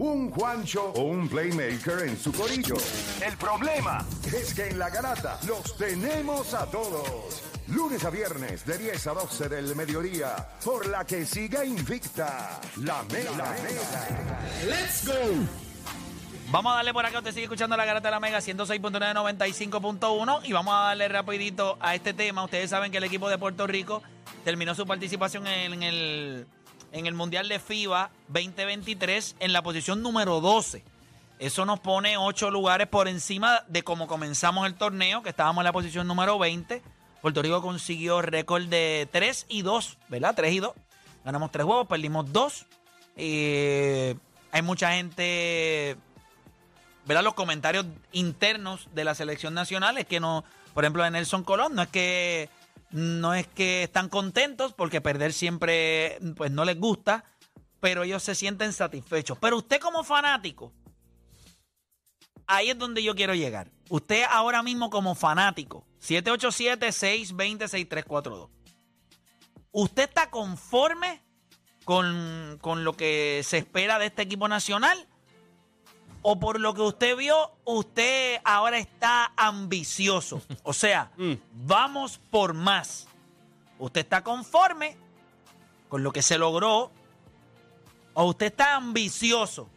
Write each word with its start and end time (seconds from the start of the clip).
un 0.00 0.30
Juancho 0.30 0.92
o 0.96 1.02
un 1.02 1.28
Playmaker 1.28 2.08
en 2.08 2.18
su 2.18 2.32
corillo. 2.32 2.74
El 3.24 3.36
problema 3.36 4.04
es 4.26 4.52
que 4.54 4.68
en 4.68 4.78
la 4.78 4.88
garata 4.88 5.38
los 5.46 5.76
tenemos 5.76 6.54
a 6.54 6.64
todos. 6.66 7.42
Lunes 7.68 8.02
a 8.04 8.10
viernes 8.10 8.64
de 8.64 8.78
10 8.78 9.06
a 9.06 9.12
12 9.12 9.50
del 9.50 9.76
mediodía, 9.76 10.48
por 10.64 10.86
la 10.86 11.04
que 11.04 11.26
siga 11.26 11.66
invicta 11.66 12.58
la 12.82 13.02
Mega. 13.04 13.54
¡Let's 14.66 15.06
go! 15.06 15.12
Vamos 16.50 16.72
a 16.72 16.76
darle 16.76 16.94
por 16.94 17.04
acá, 17.04 17.18
usted 17.18 17.32
sigue 17.32 17.44
escuchando 17.44 17.76
la 17.76 17.84
garata 17.84 18.08
de 18.08 18.12
la 18.12 18.20
Mega 18.20 18.38
106.995.1 18.38 20.40
y 20.44 20.52
vamos 20.52 20.74
a 20.74 20.78
darle 20.78 21.08
rapidito 21.08 21.76
a 21.78 21.94
este 21.94 22.14
tema. 22.14 22.42
Ustedes 22.42 22.70
saben 22.70 22.90
que 22.90 22.96
el 22.98 23.04
equipo 23.04 23.28
de 23.28 23.38
Puerto 23.38 23.66
Rico 23.66 24.02
terminó 24.44 24.74
su 24.74 24.86
participación 24.86 25.46
en 25.46 25.82
el, 25.82 26.46
en 26.92 27.06
el 27.06 27.14
Mundial 27.14 27.48
de 27.48 27.58
FIBA 27.58 28.10
2023 28.28 29.36
en 29.40 29.52
la 29.52 29.62
posición 29.62 30.02
número 30.02 30.40
12. 30.40 30.82
Eso 31.38 31.64
nos 31.64 31.80
pone 31.80 32.16
ocho 32.18 32.50
lugares 32.50 32.86
por 32.86 33.08
encima 33.08 33.64
de 33.68 33.82
cómo 33.82 34.06
comenzamos 34.06 34.66
el 34.66 34.74
torneo, 34.74 35.22
que 35.22 35.30
estábamos 35.30 35.62
en 35.62 35.64
la 35.64 35.72
posición 35.72 36.06
número 36.06 36.38
20. 36.38 36.82
Puerto 37.22 37.42
Rico 37.42 37.62
consiguió 37.62 38.22
récord 38.22 38.64
de 38.64 39.08
3 39.10 39.46
y 39.48 39.62
2, 39.62 39.98
¿verdad? 40.08 40.34
3 40.34 40.52
y 40.52 40.60
2. 40.60 40.72
Ganamos 41.24 41.50
3 41.50 41.64
juegos, 41.64 41.86
perdimos 41.86 42.32
2. 42.32 42.66
Eh, 43.16 44.16
hay 44.52 44.62
mucha 44.62 44.92
gente 44.92 45.96
¿verdad? 47.06 47.24
Los 47.24 47.34
comentarios 47.34 47.86
internos 48.12 48.88
de 48.94 49.04
la 49.04 49.16
selección 49.16 49.52
nacional 49.52 49.98
es 49.98 50.06
que 50.06 50.20
no, 50.20 50.44
por 50.74 50.84
ejemplo, 50.84 51.02
de 51.02 51.10
Nelson 51.10 51.42
Colón, 51.42 51.74
no 51.74 51.82
es 51.82 51.88
que 51.88 52.48
no 52.90 53.34
es 53.34 53.46
que 53.46 53.84
están 53.84 54.08
contentos 54.08 54.72
porque 54.72 55.00
perder 55.00 55.32
siempre 55.32 56.18
pues 56.36 56.50
no 56.50 56.64
les 56.64 56.76
gusta, 56.78 57.24
pero 57.80 58.02
ellos 58.02 58.22
se 58.22 58.34
sienten 58.34 58.72
satisfechos. 58.72 59.38
Pero 59.38 59.58
usted 59.58 59.78
como 59.80 60.04
fanático, 60.04 60.72
ahí 62.46 62.70
es 62.70 62.78
donde 62.78 63.02
yo 63.02 63.14
quiero 63.14 63.34
llegar. 63.34 63.70
Usted 63.88 64.24
ahora 64.28 64.62
mismo 64.62 64.90
como 64.90 65.14
fanático, 65.14 65.86
787-620-6342. 66.00 68.50
¿Usted 69.72 70.02
está 70.02 70.30
conforme 70.30 71.22
con, 71.84 72.58
con 72.60 72.84
lo 72.84 72.96
que 72.96 73.42
se 73.44 73.58
espera 73.58 73.98
de 73.98 74.06
este 74.06 74.22
equipo 74.22 74.48
nacional? 74.48 75.09
O 76.22 76.38
por 76.38 76.60
lo 76.60 76.74
que 76.74 76.82
usted 76.82 77.16
vio, 77.16 77.52
usted 77.64 78.40
ahora 78.44 78.78
está 78.78 79.32
ambicioso. 79.36 80.42
O 80.62 80.72
sea, 80.72 81.10
vamos 81.52 82.20
por 82.30 82.54
más. 82.54 83.08
Usted 83.78 84.00
está 84.02 84.22
conforme 84.22 84.96
con 85.88 86.02
lo 86.02 86.12
que 86.12 86.22
se 86.22 86.38
logró 86.38 86.90
o 88.14 88.24
usted 88.24 88.46
está 88.46 88.76
ambicioso. 88.76 89.68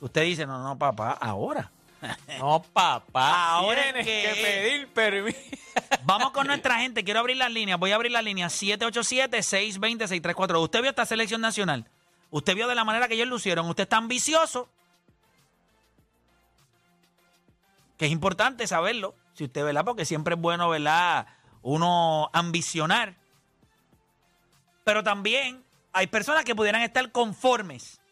Usted 0.00 0.22
dice, 0.22 0.46
no, 0.46 0.62
no, 0.62 0.78
papá, 0.78 1.12
ahora. 1.12 1.70
No, 2.38 2.62
papá. 2.72 3.52
Ahora 3.52 3.82
tienes 3.84 4.06
es 4.06 4.06
que, 4.06 4.34
que- 4.34 4.42
pedir 4.42 4.88
permiso. 4.88 5.38
Vamos 6.04 6.32
con 6.32 6.46
nuestra 6.48 6.80
gente. 6.80 7.04
Quiero 7.04 7.20
abrir 7.20 7.36
las 7.36 7.52
líneas. 7.52 7.78
Voy 7.78 7.92
a 7.92 7.94
abrir 7.94 8.10
las 8.10 8.24
líneas 8.24 8.60
787-620-634. 8.60 10.60
Usted 10.62 10.80
vio 10.80 10.90
esta 10.90 11.06
selección 11.06 11.40
nacional. 11.40 11.86
Usted 12.30 12.54
vio 12.56 12.66
de 12.66 12.74
la 12.74 12.82
manera 12.84 13.06
que 13.08 13.14
ellos 13.14 13.28
lucieron. 13.28 13.68
Usted 13.68 13.84
está 13.84 13.98
ambicioso. 13.98 14.68
Que 18.02 18.06
es 18.06 18.12
importante 18.12 18.66
saberlo. 18.66 19.14
Si 19.32 19.44
usted, 19.44 19.64
¿verdad? 19.64 19.84
Porque 19.84 20.04
siempre 20.04 20.34
es 20.34 20.40
bueno, 20.40 20.68
¿verdad? 20.68 21.28
Uno 21.62 22.30
ambicionar. 22.32 23.14
Pero 24.82 25.04
también 25.04 25.62
hay 25.92 26.08
personas 26.08 26.44
que 26.44 26.56
pudieran 26.56 26.82
estar 26.82 27.12
conformes. 27.12 28.02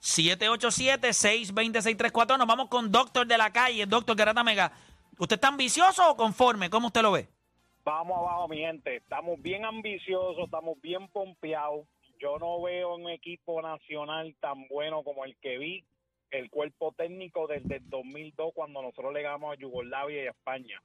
787-620-634. 0.00 2.36
Nos 2.36 2.48
vamos 2.48 2.68
con 2.68 2.90
Doctor 2.90 3.28
de 3.28 3.38
la 3.38 3.52
calle, 3.52 3.86
Doctor 3.86 4.16
Garata 4.16 4.42
Mega. 4.42 4.72
¿Usted 5.20 5.36
está 5.36 5.46
ambicioso 5.46 6.10
o 6.10 6.16
conforme? 6.16 6.68
¿Cómo 6.68 6.88
usted 6.88 7.02
lo 7.02 7.12
ve? 7.12 7.28
Vamos 7.84 8.18
abajo, 8.18 8.48
mi 8.48 8.58
gente. 8.58 8.96
Estamos 8.96 9.40
bien 9.40 9.64
ambiciosos, 9.64 10.46
estamos 10.46 10.80
bien 10.82 11.06
pompeados. 11.12 11.86
Yo 12.20 12.40
no 12.40 12.60
veo 12.60 12.96
un 12.96 13.08
equipo 13.08 13.62
nacional 13.62 14.34
tan 14.40 14.66
bueno 14.66 15.04
como 15.04 15.24
el 15.24 15.36
que 15.36 15.58
vi, 15.58 15.84
el 16.30 16.50
cuerpo 16.50 16.92
técnico 16.92 17.46
desde 17.46 17.76
el 17.76 17.88
2002 17.90 18.52
cuando 18.54 18.82
nosotros 18.82 19.12
le 19.14 19.22
ganamos 19.22 19.52
a 19.52 19.58
Yugoslavia 19.60 20.24
y 20.24 20.26
a 20.26 20.30
España. 20.30 20.82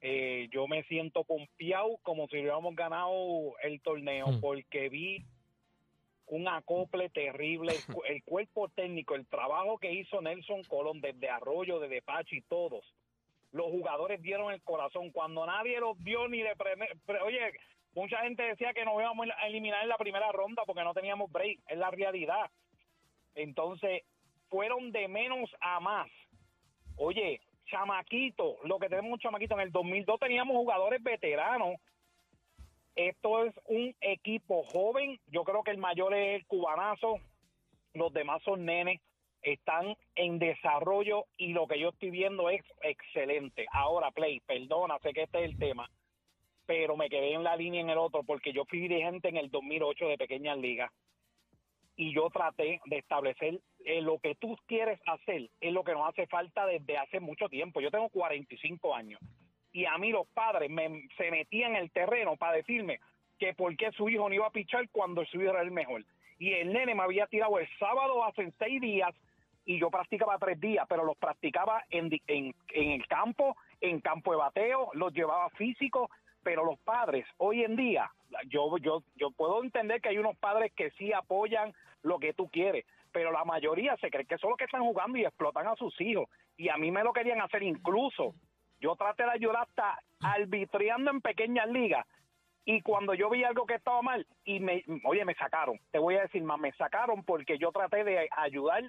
Eh, 0.00 0.48
yo 0.50 0.66
me 0.66 0.82
siento 0.84 1.22
pompeado 1.24 1.96
como 2.02 2.26
si 2.28 2.36
hubiéramos 2.38 2.74
ganado 2.74 3.54
el 3.62 3.80
torneo 3.80 4.26
Hmm. 4.28 4.40
porque 4.40 4.88
vi 4.88 5.24
un 6.26 6.48
acople 6.48 7.10
terrible, 7.10 7.72
el, 7.74 7.94
cu- 7.94 8.02
el 8.08 8.22
cuerpo 8.24 8.68
técnico, 8.70 9.14
el 9.14 9.26
trabajo 9.26 9.78
que 9.78 9.92
hizo 9.92 10.20
Nelson 10.22 10.62
Colón 10.64 11.00
desde 11.00 11.28
Arroyo, 11.28 11.78
desde 11.78 12.00
Pachi, 12.02 12.40
todos 12.42 12.82
los 13.52 13.66
jugadores 13.66 14.22
dieron 14.22 14.50
el 14.50 14.62
corazón 14.62 15.10
cuando 15.10 15.44
nadie 15.44 15.78
los 15.78 16.02
vio 16.02 16.26
ni 16.28 16.40
de 16.40 16.56
pre- 16.56 16.74
pre- 17.04 17.20
oye 17.20 17.52
mucha 17.94 18.16
gente 18.22 18.42
decía 18.44 18.72
que 18.72 18.86
nos 18.86 18.98
íbamos 18.98 19.28
a 19.36 19.46
eliminar 19.46 19.82
en 19.82 19.90
la 19.90 19.98
primera 19.98 20.32
ronda 20.32 20.62
porque 20.64 20.82
no 20.82 20.94
teníamos 20.94 21.30
break 21.30 21.58
es 21.68 21.76
la 21.76 21.90
realidad 21.90 22.50
entonces 23.34 24.02
fueron 24.52 24.92
de 24.92 25.08
menos 25.08 25.50
a 25.62 25.80
más 25.80 26.08
oye 26.96 27.40
chamaquito 27.70 28.58
lo 28.64 28.78
que 28.78 28.90
tenemos 28.90 29.12
un 29.12 29.18
chamaquito 29.18 29.54
en 29.54 29.62
el 29.62 29.72
2002 29.72 30.20
teníamos 30.20 30.54
jugadores 30.54 31.02
veteranos 31.02 31.76
esto 32.94 33.46
es 33.46 33.54
un 33.64 33.96
equipo 34.02 34.62
joven 34.64 35.18
yo 35.28 35.42
creo 35.44 35.62
que 35.62 35.70
el 35.70 35.78
mayor 35.78 36.12
es 36.12 36.36
el 36.40 36.46
cubanazo 36.46 37.18
los 37.94 38.12
demás 38.12 38.42
son 38.42 38.66
nenes 38.66 39.00
están 39.40 39.96
en 40.14 40.38
desarrollo 40.38 41.24
y 41.38 41.54
lo 41.54 41.66
que 41.66 41.80
yo 41.80 41.88
estoy 41.88 42.10
viendo 42.10 42.48
es 42.48 42.62
excelente. 42.80 43.66
Ahora, 43.72 44.12
Play, 44.12 44.38
perdona, 44.40 44.98
sé 45.00 45.12
que 45.12 45.22
este 45.22 45.44
es 45.44 45.50
el 45.50 45.58
tema, 45.58 45.90
pero 46.64 46.96
me 46.96 47.10
quedé 47.10 47.34
en 47.34 47.42
la 47.42 47.56
línea 47.56 47.80
en 47.80 47.90
el 47.90 47.98
otro 47.98 48.22
porque 48.22 48.52
yo 48.52 48.64
fui 48.66 48.80
dirigente 48.80 49.28
en 49.28 49.36
el 49.36 49.50
2008 49.50 50.06
de 50.06 50.16
Pequeñas 50.16 50.58
Ligas 50.58 50.92
y 51.96 52.14
yo 52.14 52.30
traté 52.30 52.80
de 52.86 52.98
establecer 52.98 53.60
eh, 53.84 54.00
lo 54.02 54.18
que 54.18 54.34
tú 54.34 54.56
quieres 54.66 55.00
hacer, 55.06 55.50
es 55.60 55.72
lo 55.72 55.84
que 55.84 55.92
nos 55.92 56.08
hace 56.08 56.26
falta 56.26 56.66
desde 56.66 56.98
hace 56.98 57.20
mucho 57.20 57.48
tiempo. 57.48 57.80
Yo 57.80 57.90
tengo 57.90 58.08
45 58.08 58.94
años 58.94 59.20
y 59.72 59.86
a 59.86 59.96
mí 59.98 60.10
los 60.10 60.26
padres 60.28 60.70
me, 60.70 61.08
se 61.16 61.30
metían 61.30 61.76
en 61.76 61.82
el 61.82 61.90
terreno 61.90 62.36
para 62.36 62.56
decirme 62.56 63.00
que 63.38 63.54
por 63.54 63.74
qué 63.76 63.90
su 63.92 64.08
hijo 64.08 64.28
no 64.28 64.34
iba 64.34 64.46
a 64.46 64.52
pichar 64.52 64.88
cuando 64.90 65.24
su 65.24 65.40
hijo 65.40 65.50
era 65.50 65.62
el 65.62 65.70
mejor. 65.70 66.04
Y 66.38 66.52
el 66.52 66.72
nene 66.72 66.94
me 66.94 67.02
había 67.02 67.26
tirado 67.26 67.58
el 67.58 67.68
sábado 67.78 68.24
hace 68.24 68.52
seis 68.58 68.80
días 68.80 69.14
y 69.64 69.78
yo 69.78 69.90
practicaba 69.90 70.38
tres 70.38 70.60
días, 70.60 70.86
pero 70.88 71.04
los 71.04 71.16
practicaba 71.16 71.84
en, 71.90 72.10
el 72.74 73.06
campo, 73.06 73.56
en 73.80 74.00
campo 74.00 74.32
de 74.32 74.38
bateo, 74.38 74.90
los 74.94 75.12
llevaba 75.12 75.50
físico, 75.50 76.10
pero 76.42 76.64
los 76.64 76.78
padres 76.80 77.24
hoy 77.38 77.62
en 77.62 77.76
día, 77.76 78.10
yo, 78.48 78.76
yo 78.78 79.30
puedo 79.30 79.62
entender 79.62 80.00
que 80.00 80.08
hay 80.08 80.18
unos 80.18 80.36
padres 80.36 80.72
que 80.72 80.90
sí 80.92 81.12
apoyan 81.12 81.72
lo 82.02 82.18
que 82.18 82.32
tú 82.32 82.48
quieres, 82.48 82.84
pero 83.12 83.30
la 83.30 83.44
mayoría 83.44 83.96
se 83.98 84.10
cree 84.10 84.24
que 84.24 84.38
son 84.38 84.50
los 84.50 84.58
que 84.58 84.64
están 84.64 84.82
jugando 84.82 85.18
y 85.18 85.24
explotan 85.24 85.66
a 85.66 85.76
sus 85.76 85.98
hijos. 86.00 86.28
Y 86.56 86.68
a 86.68 86.76
mí 86.76 86.90
me 86.90 87.04
lo 87.04 87.12
querían 87.12 87.40
hacer 87.40 87.62
incluso. 87.62 88.34
Yo 88.80 88.96
traté 88.96 89.24
de 89.24 89.30
ayudar 89.30 89.62
hasta 89.62 89.98
arbitreando 90.20 91.10
en 91.10 91.20
pequeñas 91.20 91.68
ligas. 91.68 92.06
Y 92.64 92.80
cuando 92.82 93.14
yo 93.14 93.28
vi 93.28 93.42
algo 93.44 93.66
que 93.66 93.74
estaba 93.74 94.02
mal, 94.02 94.26
y 94.44 94.60
me, 94.60 94.84
oye, 95.04 95.24
me 95.24 95.34
sacaron, 95.34 95.80
te 95.90 95.98
voy 95.98 96.16
a 96.16 96.22
decir 96.22 96.42
más, 96.42 96.60
me 96.60 96.72
sacaron 96.72 97.24
porque 97.24 97.58
yo 97.58 97.72
traté 97.72 98.04
de 98.04 98.28
ayudar 98.36 98.84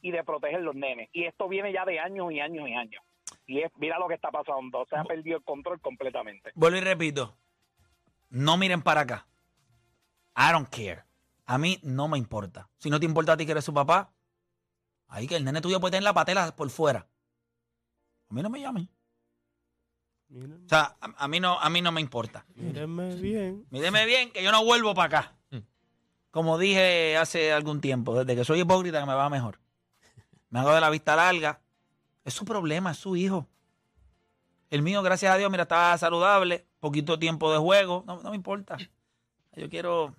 y 0.00 0.10
de 0.10 0.24
proteger 0.24 0.60
los 0.60 0.74
nenes. 0.74 1.08
Y 1.12 1.24
esto 1.24 1.48
viene 1.48 1.72
ya 1.72 1.84
de 1.84 2.00
años 2.00 2.32
y 2.32 2.40
años 2.40 2.68
y 2.68 2.74
años. 2.74 3.02
Y 3.46 3.60
es, 3.60 3.70
mira 3.76 3.98
lo 3.98 4.08
que 4.08 4.14
está 4.14 4.30
pasando, 4.30 4.84
se 4.90 4.96
ha 4.96 5.04
perdido 5.04 5.38
el 5.38 5.44
control 5.44 5.80
completamente. 5.80 6.50
Vuelvo 6.54 6.78
y 6.78 6.80
repito. 6.80 7.36
No 8.30 8.56
miren 8.56 8.82
para 8.82 9.02
acá. 9.02 9.26
I 10.36 10.52
don't 10.52 10.68
care. 10.68 11.04
A 11.46 11.58
mí 11.58 11.78
no 11.82 12.08
me 12.08 12.18
importa. 12.18 12.68
Si 12.78 12.88
no 12.90 12.98
te 13.00 13.06
importa 13.06 13.32
a 13.32 13.36
ti 13.36 13.44
que 13.46 13.52
eres 13.52 13.64
su 13.64 13.74
papá, 13.74 14.12
ahí 15.08 15.26
que 15.26 15.36
el 15.36 15.44
nene 15.44 15.60
tuyo 15.60 15.80
puede 15.80 15.92
tener 15.92 16.04
la 16.04 16.14
patela 16.14 16.54
por 16.54 16.70
fuera. 16.70 17.06
A 18.30 18.34
mí 18.34 18.42
no 18.42 18.50
me 18.50 18.60
llamen. 18.60 18.88
Mírenme, 20.28 20.64
O 20.64 20.68
sea, 20.68 20.96
a, 21.00 21.24
a 21.24 21.28
mí 21.28 21.40
no, 21.40 21.58
a 21.60 21.68
mí 21.68 21.82
no 21.82 21.92
me 21.92 22.00
importa. 22.00 22.46
mírenme 22.54 23.14
bien. 23.16 23.66
Míreme 23.70 24.06
bien 24.06 24.30
que 24.30 24.42
yo 24.42 24.50
no 24.52 24.64
vuelvo 24.64 24.94
para 24.94 25.18
acá. 25.18 25.36
Como 26.30 26.56
dije 26.56 27.18
hace 27.18 27.52
algún 27.52 27.82
tiempo, 27.82 28.16
desde 28.18 28.34
que 28.34 28.44
soy 28.46 28.60
hipócrita 28.60 29.00
que 29.00 29.06
me 29.06 29.12
va 29.12 29.28
mejor. 29.28 29.60
Me 30.48 30.60
hago 30.60 30.72
de 30.72 30.80
la 30.80 30.88
vista 30.88 31.14
larga. 31.14 31.60
Es 32.24 32.32
su 32.32 32.46
problema, 32.46 32.92
es 32.92 32.96
su 32.96 33.16
hijo. 33.16 33.46
El 34.70 34.80
mío, 34.80 35.02
gracias 35.02 35.30
a 35.30 35.36
Dios, 35.36 35.50
mira, 35.50 35.64
está 35.64 35.98
saludable, 35.98 36.66
poquito 36.80 37.18
tiempo 37.18 37.52
de 37.52 37.58
juego, 37.58 38.04
no, 38.06 38.22
no 38.22 38.30
me 38.30 38.36
importa. 38.36 38.78
Yo 39.54 39.68
quiero... 39.68 40.16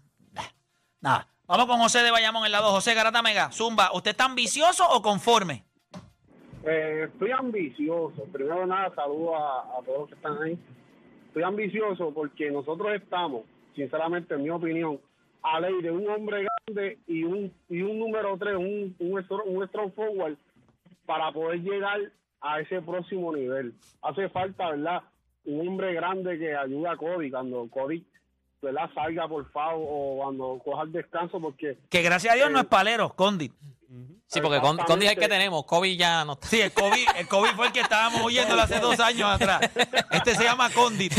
Vamos 1.03 1.65
con 1.67 1.79
José 1.79 1.99
de 1.99 2.11
Bayamón 2.11 2.45
en 2.45 2.51
la 2.53 2.59
2. 2.61 2.71
José 2.71 2.93
Garata 2.93 3.21
Mega, 3.21 3.51
Zumba, 3.51 3.91
¿usted 3.93 4.11
está 4.11 4.25
ambicioso 4.25 4.85
o 4.89 5.01
conforme? 5.01 5.63
Eh, 6.65 7.09
estoy 7.11 7.31
ambicioso. 7.31 8.23
Primero 8.31 8.61
de 8.61 8.67
nada, 8.67 8.93
saludo 8.95 9.35
a, 9.35 9.81
todos 9.85 9.99
los 9.99 10.07
que 10.09 10.15
están 10.15 10.41
ahí. 10.41 10.57
Estoy 11.27 11.43
ambicioso 11.43 12.11
porque 12.13 12.49
nosotros 12.49 12.93
estamos, 12.95 13.41
sinceramente, 13.75 14.33
en 14.35 14.43
mi 14.43 14.49
opinión, 14.49 14.99
a 15.41 15.59
ley 15.59 15.81
de 15.81 15.91
un 15.91 16.07
hombre 16.09 16.47
grande 16.65 16.99
y 17.07 17.23
un 17.25 17.51
y 17.69 17.81
un 17.81 17.99
número 17.99 18.37
3, 18.37 18.55
un, 18.55 18.95
un, 18.99 19.21
stro- 19.23 19.43
un 19.45 19.67
strong 19.67 19.91
forward 19.93 20.37
para 21.05 21.31
poder 21.33 21.59
llegar 21.61 21.99
a 22.39 22.61
ese 22.61 22.81
próximo 22.81 23.35
nivel. 23.35 23.73
Hace 24.01 24.29
falta, 24.29 24.69
¿verdad? 24.69 25.01
Un 25.43 25.67
hombre 25.67 25.93
grande 25.93 26.39
que 26.39 26.55
ayude 26.55 26.87
a 26.87 26.95
Cody 26.95 27.29
cuando 27.29 27.67
Cody, 27.69 28.05
¿verdad? 28.63 28.89
Salga 28.95 29.27
por 29.27 29.49
favor 29.51 29.85
o 29.87 30.17
cuando 30.23 30.59
coja 30.63 30.83
el 30.83 30.91
descanso 30.91 31.39
porque 31.39 31.77
Que 31.89 32.01
gracias 32.01 32.33
a 32.33 32.35
Dios 32.37 32.49
no 32.49 32.59
es 32.59 32.65
palero, 32.65 33.09
Condit. 33.15 33.53
Sí, 34.25 34.41
porque 34.41 34.59
con, 34.61 34.77
con 34.77 34.99
dije 34.99 35.15
que 35.15 35.27
tenemos, 35.27 35.63
Kobe 35.65 35.95
ya 35.95 36.25
no 36.25 36.33
está. 36.33 36.47
Sí, 36.47 36.59
el 36.61 36.71
COVID, 36.71 37.05
el 37.19 37.27
COVID 37.27 37.51
fue 37.51 37.67
el 37.67 37.73
que 37.73 37.81
estábamos 37.81 38.21
oyendo 38.23 38.55
hace 38.55 38.79
dos 38.79 38.99
años 38.99 39.29
atrás. 39.29 39.69
Este 40.11 40.33
se 40.33 40.43
llama 40.43 40.71
Condit. 40.73 41.13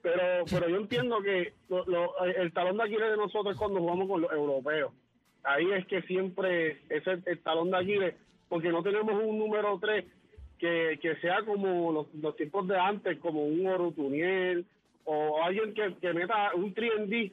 pero 0.00 0.44
pero 0.50 0.68
yo 0.68 0.76
entiendo 0.76 1.20
que 1.22 1.52
lo- 1.68 1.84
lo- 1.86 2.24
el 2.24 2.52
talón 2.54 2.76
de 2.78 2.84
Aquiles 2.84 3.10
de 3.10 3.16
nosotros 3.16 3.52
es 3.54 3.58
cuando 3.58 3.80
jugamos 3.80 4.08
con 4.08 4.22
los 4.22 4.32
europeos. 4.32 4.92
Ahí 5.42 5.70
es 5.72 5.86
que 5.86 6.00
siempre 6.02 6.80
es 6.88 7.06
el, 7.06 7.22
el 7.26 7.42
talón 7.42 7.70
de 7.70 7.76
Aquiles, 7.78 8.14
porque 8.48 8.68
no 8.70 8.82
tenemos 8.82 9.14
un 9.22 9.38
número 9.38 9.78
3 9.80 10.04
que, 10.58 10.98
que 11.02 11.16
sea 11.16 11.42
como 11.44 11.92
los, 11.92 12.06
los 12.14 12.34
tiempos 12.36 12.66
de 12.68 12.78
antes, 12.78 13.18
como 13.18 13.44
un 13.44 13.66
Orutuniel 13.66 14.64
o 15.04 15.42
alguien 15.42 15.74
que, 15.74 15.94
que 16.00 16.12
meta 16.12 16.50
un 16.54 16.74
3D, 16.74 17.32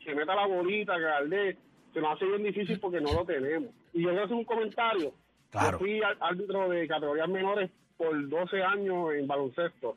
que 0.00 0.14
meta 0.14 0.34
la 0.34 0.46
bolita, 0.46 0.96
que 0.96 1.04
alde, 1.04 1.56
se 1.92 2.00
nos 2.00 2.16
hace 2.16 2.26
bien 2.26 2.42
difícil 2.42 2.78
porque 2.80 3.00
no 3.00 3.12
lo 3.12 3.24
tenemos. 3.24 3.70
Y 3.92 4.02
yo 4.02 4.10
voy 4.10 4.18
a 4.18 4.24
hacer 4.24 4.36
un 4.36 4.44
comentario. 4.44 5.12
Claro. 5.50 5.72
Yo 5.72 5.78
fui 5.78 6.00
árbitro 6.20 6.68
de 6.68 6.86
categorías 6.88 7.28
menores 7.28 7.70
por 7.96 8.28
12 8.28 8.62
años 8.62 9.14
en 9.14 9.26
baloncesto 9.26 9.96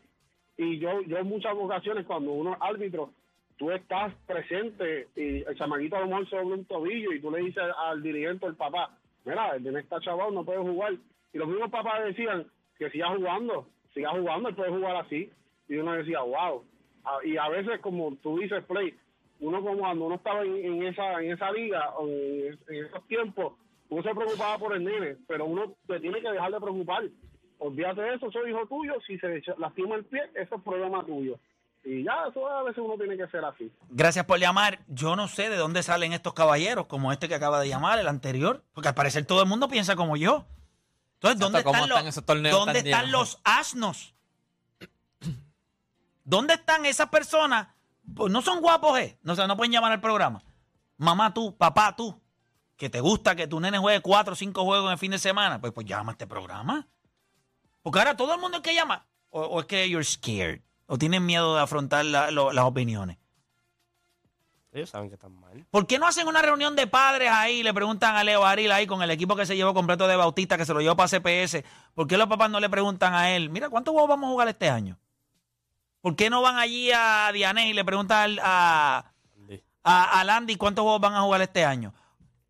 y 0.59 0.77
yo 0.77 1.01
yo 1.03 1.17
en 1.17 1.27
muchas 1.27 1.53
ocasiones 1.55 2.05
cuando 2.05 2.33
uno 2.33 2.53
es 2.53 2.57
árbitro 2.59 3.11
tú 3.57 3.71
estás 3.71 4.13
presente 4.27 5.07
y 5.15 5.41
el 5.43 5.57
chamaquito 5.57 5.95
a 5.95 6.01
lo 6.01 6.07
mejor 6.07 6.29
dobla 6.29 6.55
un 6.55 6.65
tobillo 6.65 7.13
y 7.13 7.21
tú 7.21 7.31
le 7.31 7.39
dices 7.39 7.63
al 7.77 8.03
dirigente 8.03 8.45
el 8.45 8.55
papá 8.55 8.91
mira 9.23 9.55
el 9.55 9.63
nene 9.63 9.79
está 9.79 10.01
chaval 10.01 10.33
no 10.33 10.43
puede 10.43 10.59
jugar 10.59 10.93
y 11.33 11.37
los 11.37 11.47
mismos 11.47 11.71
papás 11.71 12.03
decían 12.03 12.45
que 12.77 12.89
siga 12.89 13.07
jugando 13.15 13.67
siga 13.93 14.09
jugando 14.11 14.49
él 14.49 14.55
puede 14.55 14.71
jugar 14.71 14.97
así 14.97 15.31
y 15.69 15.77
uno 15.77 15.93
decía 15.93 16.21
wow 16.21 16.61
y 17.23 17.37
a 17.37 17.49
veces 17.49 17.79
como 17.79 18.15
tú 18.17 18.39
dices 18.39 18.63
play 18.65 18.95
uno 19.39 19.61
como 19.61 19.79
cuando 19.79 20.05
uno 20.05 20.15
estaba 20.15 20.43
en, 20.43 20.57
en 20.57 20.83
esa 20.83 21.21
en 21.21 21.31
esa 21.31 21.51
liga 21.51 21.89
o 21.97 22.07
en, 22.07 22.59
en 22.67 22.85
esos 22.85 23.07
tiempos 23.07 23.53
uno 23.89 24.03
se 24.03 24.13
preocupaba 24.13 24.57
por 24.57 24.75
el 24.75 24.83
nene 24.83 25.17
pero 25.27 25.45
uno 25.45 25.73
se 25.87 25.99
tiene 25.99 26.21
que 26.21 26.31
dejar 26.31 26.51
de 26.51 26.59
preocupar 26.59 27.03
olvídate 27.59 28.01
de 28.01 28.15
eso, 28.15 28.31
soy 28.31 28.49
hijo 28.49 28.65
tuyo, 28.65 28.93
si 29.05 29.17
se 29.19 29.41
lastima 29.57 29.95
el 29.95 30.05
pie, 30.05 30.21
eso 30.35 30.55
es 30.55 30.63
problema 30.63 31.05
tuyo. 31.05 31.39
Y 31.83 32.03
ya, 32.03 32.25
eso 32.29 32.47
a 32.47 32.63
veces 32.63 32.83
uno 32.83 32.95
tiene 32.97 33.15
que 33.15 33.27
ser 33.27 33.43
así. 33.45 33.71
Gracias 33.89 34.25
por 34.25 34.37
llamar. 34.39 34.79
Yo 34.87 35.15
no 35.15 35.27
sé 35.27 35.49
de 35.49 35.55
dónde 35.55 35.81
salen 35.81 36.11
estos 36.11 36.33
caballeros, 36.33 36.87
como 36.87 37.11
este 37.11 37.29
que 37.29 37.35
acaba 37.35 37.59
de 37.61 37.69
llamar, 37.69 37.99
el 37.99 38.07
anterior, 38.07 38.63
porque 38.73 38.89
al 38.89 38.95
parecer 38.95 39.25
todo 39.25 39.41
el 39.41 39.47
mundo 39.47 39.69
piensa 39.69 39.95
como 39.95 40.17
yo. 40.17 40.45
Entonces, 41.15 41.39
¿dónde 41.39 41.59
Exacto, 41.59 41.71
¿cómo 41.71 41.83
están, 41.83 41.89
están 41.89 42.05
los, 42.05 42.09
esos 42.09 42.25
torneos 42.25 42.65
¿dónde 42.65 42.79
están 42.79 43.11
los 43.11 43.41
asnos? 43.43 44.13
¿Dónde 46.29 46.53
están 46.53 46.85
esas 46.85 47.09
personas? 47.09 47.67
Pues 48.15 48.31
no 48.31 48.41
son 48.43 48.61
guapos, 48.61 48.99
¿eh? 48.99 49.17
No, 49.23 49.33
o 49.33 49.35
sea, 49.35 49.47
no 49.47 49.57
pueden 49.57 49.71
llamar 49.71 49.91
al 49.91 49.99
programa. 49.99 50.43
Mamá 50.97 51.33
tú, 51.33 51.57
papá 51.57 51.95
tú, 51.95 52.21
que 52.77 52.87
te 52.89 53.01
gusta 53.01 53.35
que 53.35 53.47
tu 53.47 53.59
nene 53.59 53.79
juegue 53.79 53.99
cuatro 54.01 54.33
o 54.33 54.35
cinco 54.35 54.63
juegos 54.63 54.85
en 54.87 54.91
el 54.91 54.97
fin 54.99 55.09
de 55.11 55.17
semana, 55.17 55.59
pues, 55.59 55.73
pues 55.73 55.87
llama 55.87 56.11
a 56.11 56.13
este 56.13 56.27
programa. 56.27 56.87
Porque 57.81 57.97
ahora 57.97 58.15
todo 58.15 58.35
el 58.35 58.39
mundo 58.39 58.57
es 58.57 58.63
que 58.63 58.75
llama, 58.75 59.07
o, 59.31 59.41
o 59.41 59.59
es 59.61 59.65
que 59.65 59.89
you're 59.89 60.03
scared, 60.05 60.61
o 60.85 60.97
tienen 60.99 61.25
miedo 61.25 61.55
de 61.55 61.61
afrontar 61.61 62.05
la- 62.05 62.29
lo- 62.29 62.51
las 62.51 62.65
opiniones. 62.65 63.17
Ellos 64.71 64.91
saben 64.91 65.09
que 65.09 65.15
están 65.15 65.33
mal. 65.33 65.65
¿Por 65.71 65.87
qué 65.87 65.97
no 65.97 66.05
hacen 66.05 66.27
una 66.27 66.43
reunión 66.43 66.75
de 66.75 66.85
padres 66.85 67.31
ahí 67.31 67.61
y 67.61 67.63
le 67.63 67.73
preguntan 67.73 68.15
a 68.15 68.23
Leo 68.23 68.45
Aril 68.45 68.71
ahí 68.71 68.85
con 68.85 69.01
el 69.01 69.09
equipo 69.09 69.35
que 69.35 69.47
se 69.47 69.55
llevó 69.55 69.73
completo 69.73 70.07
de 70.07 70.15
Bautista, 70.15 70.57
que 70.57 70.65
se 70.65 70.75
lo 70.75 70.79
llevó 70.81 70.95
para 70.95 71.07
CPS? 71.09 71.63
¿Por 71.95 72.05
qué 72.05 72.17
los 72.17 72.27
papás 72.27 72.51
no 72.51 72.59
le 72.59 72.69
preguntan 72.69 73.15
a 73.15 73.31
él, 73.31 73.49
mira, 73.49 73.67
¿cuántos 73.69 73.93
juegos 73.93 74.09
vamos 74.09 74.27
a 74.27 74.31
jugar 74.31 74.47
este 74.47 74.69
año? 74.69 74.99
¿Por 76.01 76.15
qué 76.15 76.29
no 76.29 76.41
van 76.41 76.57
allí 76.57 76.91
a 76.93 77.29
Dianés 77.33 77.67
y 77.67 77.73
le 77.73 77.83
preguntan 77.83 78.17
al- 78.23 78.39
a, 78.41 79.13
a, 79.83 80.19
a 80.19 80.23
Landy 80.23 80.55
cuántos 80.55 80.83
juegos 80.83 81.01
van 81.01 81.13
a 81.15 81.21
jugar 81.21 81.41
este 81.41 81.65
año? 81.65 81.93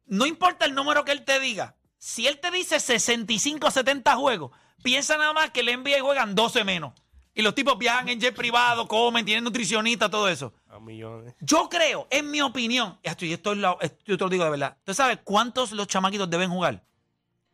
No 0.06 0.25
importa 0.25 0.66
el 0.66 0.74
número 0.75 1.04
que 1.06 1.12
él 1.12 1.24
te 1.25 1.40
diga. 1.40 1.75
Si 1.98 2.28
él 2.28 2.40
te 2.40 2.51
dice 2.51 2.80
65 2.80 3.68
o 3.68 3.72
70 3.72 4.16
juegos, 4.16 4.51
piensa 4.84 5.18
nada 5.18 5.34
más 5.34 5.51
que 5.51 5.60
el 5.62 5.68
NBA 5.80 6.01
juegan 6.01 6.36
12 6.36 6.63
menos. 6.63 6.94
Y 7.34 7.42
los 7.42 7.56
tipos 7.56 7.78
viajan 7.78 8.10
en 8.10 8.19
jet 8.19 8.36
privado, 8.36 8.88
comen, 8.88 9.24
tienen 9.25 9.44
nutricionista, 9.44 10.10
todo 10.10 10.28
eso. 10.28 10.54
A 10.68 10.80
millones. 10.80 11.36
Yo 11.40 11.69
creo, 11.69 12.07
en 12.10 12.30
mi 12.31 12.42
opinión, 12.42 13.00
esto, 13.04 13.24
y 13.25 13.34
esto 13.34 13.51
es 13.54 13.60
la- 13.60 13.78
esto 13.81 13.98
yo 14.06 14.18
te 14.18 14.24
lo 14.24 14.30
digo 14.30 14.44
de 14.44 14.50
verdad. 14.50 14.75
¿Usted 14.80 14.94
sabe 14.94 15.18
cuántos 15.18 15.72
los 15.72 15.88
chamaquitos 15.88 16.30
deben 16.30 16.50
jugar? 16.50 16.84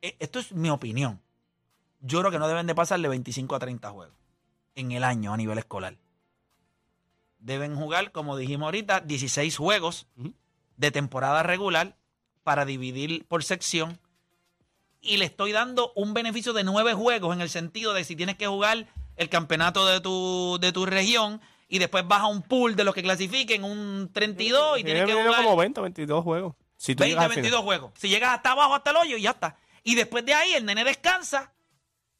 Eh, 0.01 0.15
Esto 0.19 0.39
es 0.39 0.51
mi 0.51 0.69
opinión. 0.69 1.21
Yo 1.99 2.19
creo 2.19 2.31
que 2.31 2.39
no 2.39 2.47
deben 2.47 2.67
de 2.67 2.75
pasarle 2.75 3.07
25 3.07 3.55
a 3.55 3.59
30 3.59 3.89
juegos 3.91 4.15
en 4.75 4.91
el 4.91 5.03
año 5.03 5.33
a 5.33 5.37
nivel 5.37 5.57
escolar. 5.57 5.97
Deben 7.39 7.75
jugar, 7.75 8.11
como 8.11 8.37
dijimos 8.37 8.65
ahorita, 8.65 9.01
16 9.01 9.57
juegos 9.57 10.07
de 10.77 10.91
temporada 10.91 11.43
regular 11.43 11.95
para 12.43 12.65
dividir 12.65 13.25
por 13.27 13.43
sección. 13.43 13.99
Y 15.01 15.17
le 15.17 15.25
estoy 15.25 15.51
dando 15.51 15.91
un 15.95 16.13
beneficio 16.13 16.53
de 16.53 16.63
nueve 16.63 16.93
juegos 16.93 17.35
en 17.35 17.41
el 17.41 17.49
sentido 17.49 17.93
de 17.93 18.03
si 18.03 18.15
tienes 18.15 18.37
que 18.37 18.47
jugar 18.47 18.87
el 19.15 19.29
campeonato 19.29 19.85
de 19.85 20.01
tu, 20.01 20.57
de 20.59 20.71
tu 20.71 20.85
región 20.85 21.41
y 21.67 21.79
después 21.79 22.07
vas 22.07 22.21
a 22.21 22.27
un 22.27 22.41
pool 22.41 22.75
de 22.75 22.83
los 22.83 22.93
que 22.93 23.03
clasifiquen, 23.03 23.63
un 23.63 24.09
32 24.11 24.79
y 24.79 24.83
tienes 24.83 25.05
que 25.05 25.13
jugar 25.13 25.43
como 25.43 25.55
20, 25.55 25.81
22 25.81 26.23
juegos. 26.23 26.55
Si 26.77 26.95
tú 26.95 27.01
20, 27.01 27.09
llegas 27.11 27.25
al 27.25 27.31
final. 27.31 27.43
22 27.43 27.63
juegos. 27.63 27.91
Si 27.95 28.09
llegas 28.09 28.35
hasta 28.35 28.51
abajo, 28.51 28.75
hasta 28.75 28.91
el 28.91 28.97
hoyo, 28.97 29.17
y 29.17 29.21
ya 29.21 29.31
está. 29.31 29.57
Y 29.83 29.95
después 29.95 30.25
de 30.25 30.33
ahí, 30.33 30.53
el 30.53 30.65
nene 30.65 30.83
descansa. 30.83 31.53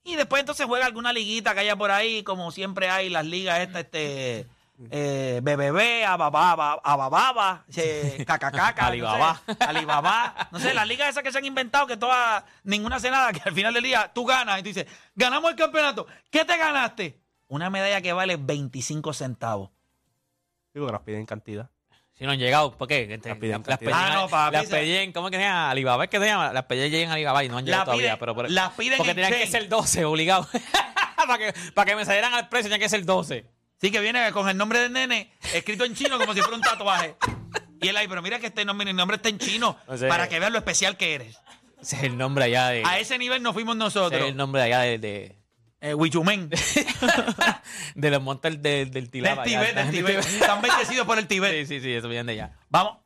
Y 0.05 0.15
después 0.15 0.39
entonces 0.39 0.67
juega 0.67 0.85
alguna 0.85 1.11
liguita 1.11 1.55
que 1.55 1.61
haya 1.61 1.75
por 1.75 1.89
ahí, 1.89 2.21
como 2.23 2.51
siempre 2.51 2.89
hay 2.89 3.09
las 3.09 3.25
ligas 3.25 3.59
estas, 3.59 3.85
este, 3.85 4.47
eh, 4.91 5.39
BBB, 5.41 6.05
Abababa, 6.05 6.79
Abababa, 6.83 7.65
eh, 7.75 8.23
Cacacaca, 8.27 8.85
Alibaba. 8.85 9.41
no 9.47 9.55
sé, 9.55 9.63
Alibaba. 9.63 10.47
No 10.51 10.59
sé, 10.59 10.73
las 10.75 10.87
ligas 10.87 11.09
esas 11.09 11.23
que 11.23 11.31
se 11.31 11.39
han 11.39 11.45
inventado 11.45 11.87
que 11.87 11.97
todas, 11.97 12.43
ninguna 12.63 12.97
hace 12.97 13.09
nada, 13.09 13.33
que 13.33 13.41
al 13.43 13.55
final 13.55 13.73
del 13.73 13.83
día 13.83 14.11
tú 14.13 14.25
ganas 14.25 14.59
y 14.59 14.61
tú 14.61 14.67
dices, 14.67 14.85
ganamos 15.15 15.49
el 15.49 15.57
campeonato. 15.57 16.05
¿Qué 16.29 16.45
te 16.45 16.55
ganaste? 16.55 17.19
Una 17.47 17.71
medalla 17.71 17.99
que 17.99 18.13
vale 18.13 18.37
25 18.37 19.11
centavos. 19.11 19.71
Digo 20.71 20.85
que 20.85 20.91
las 20.91 21.01
piden 21.01 21.21
en 21.21 21.25
cantidad. 21.25 21.71
Si 22.17 22.23
no 22.23 22.31
han 22.31 22.39
llegado, 22.39 22.77
¿por 22.77 22.88
qué? 22.88 23.07
Las 23.23 23.38
piden 23.38 23.62
las, 23.67 23.77
pedían- 23.77 23.94
Ah, 23.94 24.12
no, 24.13 24.29
papi, 24.29 24.53
las 24.56 24.65
pedían- 24.67 25.12
¿cómo 25.12 25.27
es 25.27 25.31
que 25.31 25.38
se 25.38 25.44
llama? 25.44 25.69
Alibaba, 25.71 26.03
¿es 26.06 26.09
que 26.09 26.19
se 26.19 26.25
llama? 26.25 26.53
Las 26.53 26.63
pedían 26.63 26.89
llegan 26.89 27.12
a 27.12 27.13
Alibaba 27.15 27.44
y 27.44 27.50
no 27.50 27.57
han 27.57 27.65
llegado 27.65 27.81
La 27.81 27.85
todavía. 27.85 28.13
piden- 28.13 28.19
pero, 28.19 28.35
pero- 28.35 28.50
las 28.50 28.71
piden 28.73 28.97
porque 28.97 29.12
en 29.12 29.15
tenían 29.17 29.34
que 29.34 29.48
ser 29.48 29.67
12, 29.67 30.05
obligado. 30.05 30.48
para, 31.17 31.38
que, 31.38 31.53
para 31.74 31.86
que 31.91 31.95
me 31.98 32.05
salieran 32.05 32.34
al 32.34 32.48
precio 32.48 32.65
tenían 32.69 32.79
que 32.81 32.89
ser 32.89 33.03
12. 33.05 33.45
Sí, 33.81 33.91
que 33.91 34.00
viene 34.00 34.31
con 34.31 34.48
el 34.48 34.55
nombre 34.55 34.79
del 34.79 34.93
nene 34.93 35.31
escrito 35.53 35.84
en 35.84 35.93
chino 35.95 36.17
como 36.17 36.34
si 36.34 36.39
fuera 36.39 36.55
un 36.55 36.62
tatuaje. 36.62 37.15
Y 37.81 37.89
él 37.89 37.98
ahí, 37.98 38.07
pero 38.07 38.22
mira 38.22 38.39
que 38.39 38.48
este 38.48 38.63
nombre, 38.63 38.89
el 38.89 38.95
nombre 38.95 39.17
está 39.17 39.27
en 39.27 39.38
chino 39.38 39.77
No 39.86 40.07
para 40.07 40.29
que 40.29 40.39
veas 40.39 40.51
lo 40.51 40.57
especial 40.57 40.95
que 40.95 41.15
eres. 41.15 41.38
Ese 41.81 41.98
es 41.98 42.03
el 42.03 42.17
nombre 42.17 42.45
allá 42.45 42.69
de. 42.69 42.81
A 42.86 42.98
ese 43.00 43.17
nivel 43.17 43.43
nos 43.43 43.53
fuimos 43.53 43.75
ese 43.75 43.84
nosotros. 43.84 44.22
es 44.22 44.29
el 44.29 44.38
nombre 44.38 44.62
allá 44.62 44.79
de. 44.79 44.98
de 44.98 45.36
Eh, 45.82 45.94
Huichumen. 45.94 46.50
de 47.96 48.12
los 48.12 48.22
montes 48.22 48.62
del, 48.62 48.91
del 48.91 49.10
Tilaba. 49.12 49.44
Del. 49.44 49.51
Tibet, 49.51 49.75
del 49.75 49.91
Tibet. 49.91 50.17
Están 50.20 50.62
bendecidos 50.62 51.05
por 51.05 51.20
el 51.20 51.27
Tibet. 51.27 51.51
Sí, 51.51 51.65
sí, 51.65 51.82
sí, 51.82 51.94
eso 51.94 52.08
viene 52.10 52.34
de 52.34 52.41
allá. 52.41 52.58
Vamos, 52.70 52.98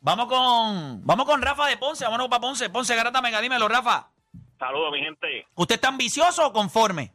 vamos 0.00 0.26
con, 0.26 1.06
vamos 1.06 1.26
con 1.26 1.40
Rafa 1.40 1.66
de 1.68 1.76
Ponce. 1.76 2.04
Vámonos 2.04 2.28
para 2.28 2.40
Ponce. 2.40 2.68
Ponce, 2.70 2.94
Garata 2.94 3.22
Mega, 3.22 3.40
dímelo, 3.40 3.68
Rafa. 3.68 4.10
Saludos, 4.58 4.92
mi 4.92 5.00
gente. 5.00 5.46
¿Usted 5.54 5.74
está 5.76 5.88
ambicioso 5.88 6.46
o 6.46 6.52
conforme? 6.52 7.12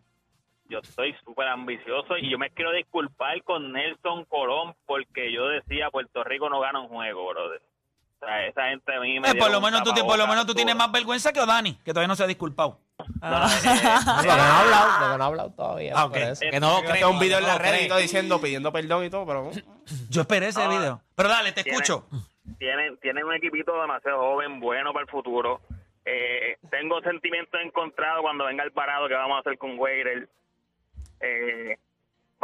Yo 0.70 0.80
estoy 0.80 1.14
súper 1.26 1.48
ambicioso 1.50 2.18
y 2.18 2.32
yo 2.32 2.38
me 2.38 2.50
quiero 2.52 2.72
disculpar 2.72 3.44
con 3.44 3.74
Nelson 3.74 4.24
Colón 4.26 4.74
porque 4.86 5.32
yo 5.34 5.48
decía 5.48 5.90
Puerto 5.92 6.24
Rico 6.24 6.50
no 6.50 6.62
gana 6.62 6.80
un 6.80 6.88
juego, 6.88 7.28
brother. 7.28 7.62
Sea, 8.22 8.46
esa 8.46 8.70
gente 8.70 8.96
a 8.96 9.00
mí 9.00 9.20
me 9.20 9.32
Eh, 9.32 9.36
por 9.36 9.50
lo 9.50 9.60
menos 9.60 9.84
tú, 9.84 9.92
por 10.06 10.18
lo 10.18 10.28
menos 10.28 10.46
tú 10.46 10.54
tienes 10.54 10.76
más 10.76 10.92
vergüenza 10.92 11.34
que 11.34 11.44
Dani, 11.44 11.74
que 11.84 11.92
todavía 11.92 12.08
no 12.08 12.16
se 12.16 12.24
ha 12.24 12.28
disculpado. 12.28 12.80
No, 13.20 13.30
no, 13.40 13.48
eh, 13.48 13.50
que 14.22 14.28
no 14.28 14.34
ha 14.34 14.62
hablado, 14.62 15.06
de 15.06 15.12
que 15.12 15.18
no 15.18 15.24
ha 15.24 15.28
hablado 15.28 15.52
todavía. 15.52 15.94
Ah, 15.96 16.06
ok. 16.06 16.12
por 16.12 16.22
eso. 16.22 16.46
Eh, 16.46 16.52
Que 16.52 16.60
no. 16.60 16.82
Tengo 16.84 17.10
un 17.10 17.20
video 17.20 17.40
en 17.40 17.48
la 17.48 17.58
red 17.58 17.82
y 17.82 17.88
todo 17.88 17.98
diciendo, 17.98 18.40
pidiendo 18.40 18.72
perdón 18.72 19.06
y 19.06 19.10
todo, 19.10 19.26
pero... 19.26 19.50
Yo 20.10 20.22
esperé 20.22 20.50
ese 20.50 20.68
video. 20.68 21.02
Pero 21.16 21.30
dale, 21.30 21.52
te 21.52 21.62
escucho. 21.68 22.08
tienen, 22.60 22.98
tienen 23.00 23.26
un 23.26 23.34
equipito 23.34 23.80
demasiado 23.82 24.20
joven, 24.20 24.60
bueno 24.60 24.94
para 24.94 25.04
el 25.06 25.10
futuro. 25.10 25.62
Eh, 26.06 26.58
tengo 26.70 27.02
sentimientos 27.02 27.60
encontrados 27.64 28.22
cuando 28.22 28.46
venga 28.46 28.64
el 28.64 28.72
parado 28.72 29.08
que 29.08 29.14
vamos 29.16 29.38
a 29.38 29.40
hacer 29.40 29.58
con 29.58 29.78
Wader. 29.80 30.30
Eh, 31.22 31.78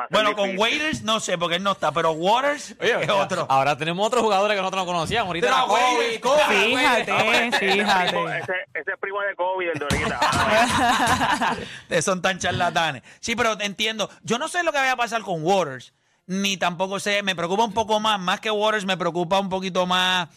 Bueno, 0.09 0.35
con 0.35 0.45
difícil. 0.51 0.59
Waiters 0.59 1.01
no 1.03 1.19
sé, 1.19 1.37
porque 1.37 1.55
él 1.57 1.63
no 1.63 1.71
está, 1.73 1.91
pero 1.91 2.11
Waters 2.11 2.75
Oye, 2.79 3.03
es 3.03 3.09
otro. 3.09 3.45
Ahora 3.49 3.77
tenemos 3.77 4.05
otros 4.05 4.23
jugadores 4.23 4.55
que 4.55 4.61
nosotros 4.61 4.85
no 4.85 4.91
conocíamos. 4.91 5.27
Ahorita 5.27 5.47
Pero 5.47 5.57
era 5.57 5.67
Kobe, 5.67 6.19
Kobe, 6.21 6.41
Kobe, 6.45 6.65
Fíjate. 6.77 7.13
Primo- 7.13 7.57
fíjate. 7.57 8.37
ese, 8.39 8.53
ese 8.73 8.91
es 8.91 8.99
primo 8.99 9.19
de 9.21 9.35
Kobe, 9.35 9.71
el 9.71 9.79
de 9.79 9.85
ahorita. 9.89 10.19
Ah, 10.29 11.55
Son 12.01 12.21
tan 12.21 12.39
charlatanes. 12.39 13.03
Sí, 13.19 13.35
pero 13.35 13.59
entiendo. 13.59 14.09
Yo 14.23 14.37
no 14.37 14.47
sé 14.47 14.63
lo 14.63 14.71
que 14.71 14.77
vaya 14.79 14.93
a 14.93 14.97
pasar 14.97 15.21
con 15.21 15.43
Waters, 15.43 15.93
ni 16.25 16.57
tampoco 16.57 16.99
sé. 16.99 17.23
Me 17.23 17.35
preocupa 17.35 17.63
un 17.63 17.73
poco 17.73 17.99
más, 17.99 18.19
más 18.19 18.39
que 18.39 18.51
Waters, 18.51 18.85
me 18.85 18.97
preocupa 18.97 19.39
un 19.39 19.49
poquito 19.49 19.85
más 19.85 20.29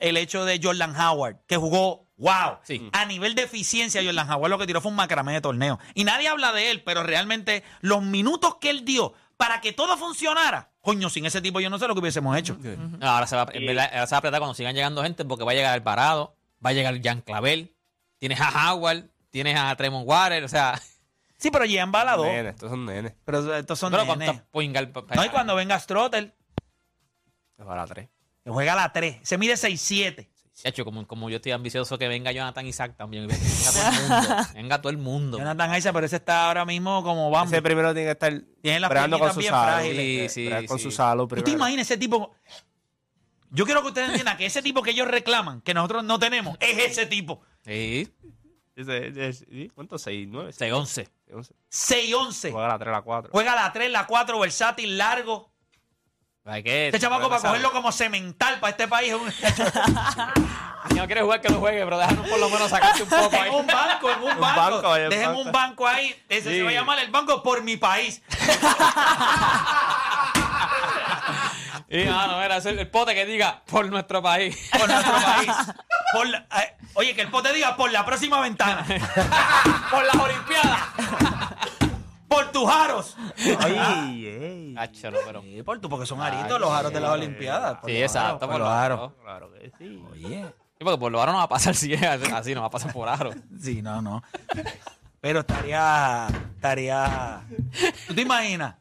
el 0.00 0.16
hecho 0.16 0.44
de 0.44 0.60
Jordan 0.62 0.94
Howard, 1.00 1.36
que 1.46 1.56
jugó, 1.56 2.03
wow, 2.16 2.58
Sí. 2.62 2.88
a 2.92 3.04
nivel 3.06 3.34
de 3.34 3.42
eficiencia, 3.42 4.02
Jordan 4.04 4.30
Howard 4.30 4.50
lo 4.50 4.58
que 4.58 4.66
tiró 4.66 4.80
fue 4.80 4.90
un 4.90 4.96
macramé 4.96 5.32
de 5.32 5.40
torneo. 5.40 5.78
Y 5.94 6.04
nadie 6.04 6.28
habla 6.28 6.52
de 6.52 6.70
él, 6.70 6.82
pero 6.82 7.02
realmente 7.02 7.64
los 7.80 8.02
minutos 8.02 8.56
que 8.60 8.70
él 8.70 8.84
dio 8.84 9.14
para 9.36 9.60
que 9.60 9.72
todo 9.72 9.96
funcionara, 9.96 10.70
coño, 10.80 11.10
sin 11.10 11.26
ese 11.26 11.40
tipo 11.42 11.58
yo 11.60 11.68
no 11.70 11.78
sé 11.78 11.88
lo 11.88 11.94
que 11.94 12.00
hubiésemos 12.00 12.36
hecho. 12.38 12.56
No, 12.60 13.08
ahora, 13.10 13.26
se 13.26 13.34
va, 13.36 13.46
en 13.52 13.66
verdad, 13.66 13.90
ahora 13.92 14.06
se 14.06 14.12
va 14.12 14.16
a 14.16 14.18
apretar 14.20 14.40
cuando 14.40 14.54
sigan 14.54 14.74
llegando 14.74 15.02
gente 15.02 15.24
porque 15.24 15.44
va 15.44 15.52
a 15.52 15.54
llegar 15.54 15.74
Alvarado, 15.74 16.36
va 16.64 16.70
a 16.70 16.72
llegar 16.72 16.98
Jan 17.02 17.20
Clavel, 17.20 17.74
tienes 18.18 18.40
a 18.40 18.72
Howard, 18.72 19.04
tienes 19.30 19.58
a 19.58 19.74
Tremont 19.76 20.06
Water, 20.06 20.44
o 20.44 20.48
sea, 20.48 20.80
Sí, 21.36 21.50
pero 21.50 21.64
llegan 21.66 21.90
balados. 21.92 22.24
Nenes, 22.26 22.54
estos 22.54 22.70
son 22.70 22.86
nenes. 22.86 23.12
Pero 23.24 23.56
estos 23.56 23.78
son 23.78 23.90
pero 23.90 24.04
nenes. 24.16 24.40
pa- 24.92 25.04
No, 25.14 25.24
y 25.24 25.28
cuando 25.28 25.54
venga 25.56 25.78
Strotter, 25.78 26.32
Es 27.58 27.64
para 27.66 27.86
tres. 27.86 28.08
que 28.44 28.50
juega 28.50 28.72
a 28.72 28.76
la 28.76 28.92
3, 28.92 29.18
se 29.22 29.36
mide 29.36 29.54
6'7". 29.56 30.30
De 30.62 30.70
hecho, 30.70 30.84
como, 30.84 31.06
como 31.06 31.28
yo 31.30 31.36
estoy 31.36 31.52
ambicioso 31.52 31.98
que 31.98 32.06
venga 32.06 32.30
Jonathan 32.30 32.64
Isaac 32.66 32.94
también. 32.96 33.26
Venga 33.26 33.42
todo 33.72 33.88
el 33.88 34.08
mundo. 34.08 34.46
Venga 34.54 34.80
todo 34.80 34.90
el 34.90 34.98
mundo. 34.98 35.38
Jonathan 35.38 35.74
Isaac, 35.76 35.92
pero 35.92 36.06
ese 36.06 36.16
está 36.16 36.46
ahora 36.46 36.64
mismo 36.64 37.02
como 37.02 37.30
vamos. 37.30 37.52
Ese 37.52 37.60
primero 37.60 37.92
tiene 37.92 38.06
que 38.06 38.12
estar 38.12 38.42
Tiene 38.62 38.80
las 38.80 38.88
bregando 38.88 39.18
con 39.18 39.32
su 39.32 39.40
bien 39.40 39.52
salud. 39.52 39.90
Sí, 39.90 40.28
sí, 40.28 40.44
bregar 40.46 40.66
con 40.66 40.78
sí. 40.78 40.84
su 40.84 40.90
salud 40.92 41.24
¿Tú 41.24 41.34
te 41.34 41.42
primero. 41.42 41.58
imaginas 41.58 41.86
ese 41.90 41.98
tipo? 41.98 42.34
Yo 43.50 43.64
quiero 43.64 43.82
que 43.82 43.88
ustedes 43.88 44.08
entiendan 44.08 44.36
que 44.36 44.46
ese 44.46 44.62
tipo 44.62 44.82
que 44.82 44.90
ellos 44.90 45.08
reclaman, 45.08 45.60
que 45.60 45.74
nosotros 45.74 46.04
no 46.04 46.18
tenemos, 46.18 46.56
es 46.60 46.78
ese 46.78 47.06
tipo. 47.06 47.40
Sí, 47.64 48.12
sí, 48.76 49.70
¿Cuánto? 49.74 49.98
¿Seis, 49.98 50.26
nueve? 50.28 50.50
6-11. 50.50 50.72
once. 50.72 51.08
6'11". 51.70 52.50
Juega 52.52 52.68
la 52.68 52.78
3, 52.78 52.92
la 52.92 53.02
4. 53.02 53.30
Juega 53.32 53.54
la 53.54 53.72
3, 53.72 53.90
la 53.90 54.06
4, 54.06 54.38
versátil, 54.40 54.98
largo. 54.98 55.53
Hay 56.46 56.62
que- 56.62 56.86
Este 56.88 57.00
chamaco 57.00 57.28
para 57.30 57.40
cogerlo 57.40 57.72
como 57.72 57.90
cemental 57.90 58.60
para 58.60 58.70
este 58.72 58.86
país. 58.86 59.12
es 59.14 59.18
un- 59.20 59.32
Si 60.88 60.94
no 60.94 61.06
quieres 61.06 61.24
jugar, 61.24 61.40
que 61.40 61.48
no 61.48 61.58
juegue, 61.60 61.82
pero 61.82 61.96
déjanos 61.98 62.28
por 62.28 62.38
lo 62.38 62.50
menos 62.50 62.68
sacarte 62.68 63.02
un 63.02 63.08
poco 63.08 63.34
ahí. 63.40 63.48
en 63.48 63.54
un 63.54 63.66
banco, 63.66 64.10
en 64.10 64.18
un 64.22 64.32
Un 64.32 64.40
banco. 64.40 64.94
Dejen 64.94 65.30
un 65.30 65.50
banco 65.50 65.88
ahí. 65.88 66.14
Ese 66.28 66.50
Sí. 66.50 66.56
se 66.56 66.62
va 66.62 66.68
a 66.68 66.72
llamar 66.74 66.98
el 66.98 67.10
banco 67.10 67.42
por 67.42 67.62
mi 67.62 67.76
país. 67.78 68.20
Y 71.86 72.04
no, 72.06 72.26
no, 72.26 72.42
era 72.42 72.56
el 72.56 72.88
pote 72.90 73.14
que 73.14 73.24
diga 73.24 73.62
por 73.66 73.86
nuestro 73.86 74.20
país. 74.20 74.68
Por 74.76 74.88
nuestro 74.88 75.12
país. 75.12 75.50
Por 76.12 76.26
la- 76.28 76.38
eh, 76.60 76.76
oye, 76.94 77.14
que 77.14 77.20
el 77.22 77.28
pote 77.30 77.52
diga 77.52 77.76
por 77.76 77.92
la 77.92 78.04
próxima 78.04 78.40
ventana. 78.40 78.84
por 79.90 80.04
las 80.04 80.14
Olimpiadas. 80.16 80.80
Por 82.34 82.52
tus 82.52 82.68
aros. 82.68 83.16
Ay. 83.60 84.74
Hacho, 84.76 85.10
no, 85.10 85.18
pero. 85.24 85.42
Sí, 85.42 85.62
por 85.62 85.80
tu, 85.80 85.88
porque 85.88 86.06
son 86.06 86.20
aritos 86.20 86.60
los 86.60 86.70
aros 86.70 86.92
de 86.92 87.00
las 87.00 87.10
Olimpiadas. 87.10 87.78
por 87.78 87.90
Sí, 87.90 87.94
los 88.00 88.02
exacto, 88.02 88.28
aros, 88.28 88.40
por 88.40 88.48
por 88.50 88.58
los 88.60 88.68
los 88.68 88.76
aros. 88.76 88.98
aros. 88.98 89.12
Claro 89.22 89.52
que 89.52 89.72
sí. 89.78 90.04
Oye. 90.12 90.44
Sí, 90.76 90.84
porque 90.84 90.98
por 90.98 91.12
lo 91.12 91.22
aro 91.22 91.32
no 91.32 91.38
va 91.38 91.44
a 91.44 91.48
pasar 91.48 91.74
si 91.74 91.92
es 91.94 92.02
así, 92.32 92.54
no 92.54 92.62
va 92.62 92.66
a 92.66 92.70
pasar 92.70 92.92
por 92.92 93.08
aro. 93.08 93.30
Sí, 93.60 93.80
no, 93.82 94.02
no. 94.02 94.22
Pero 95.20 95.40
estaría. 95.40 96.26
Estaría. 96.56 97.42
¿Tú 98.08 98.14
te 98.14 98.22
imaginas? 98.22 98.74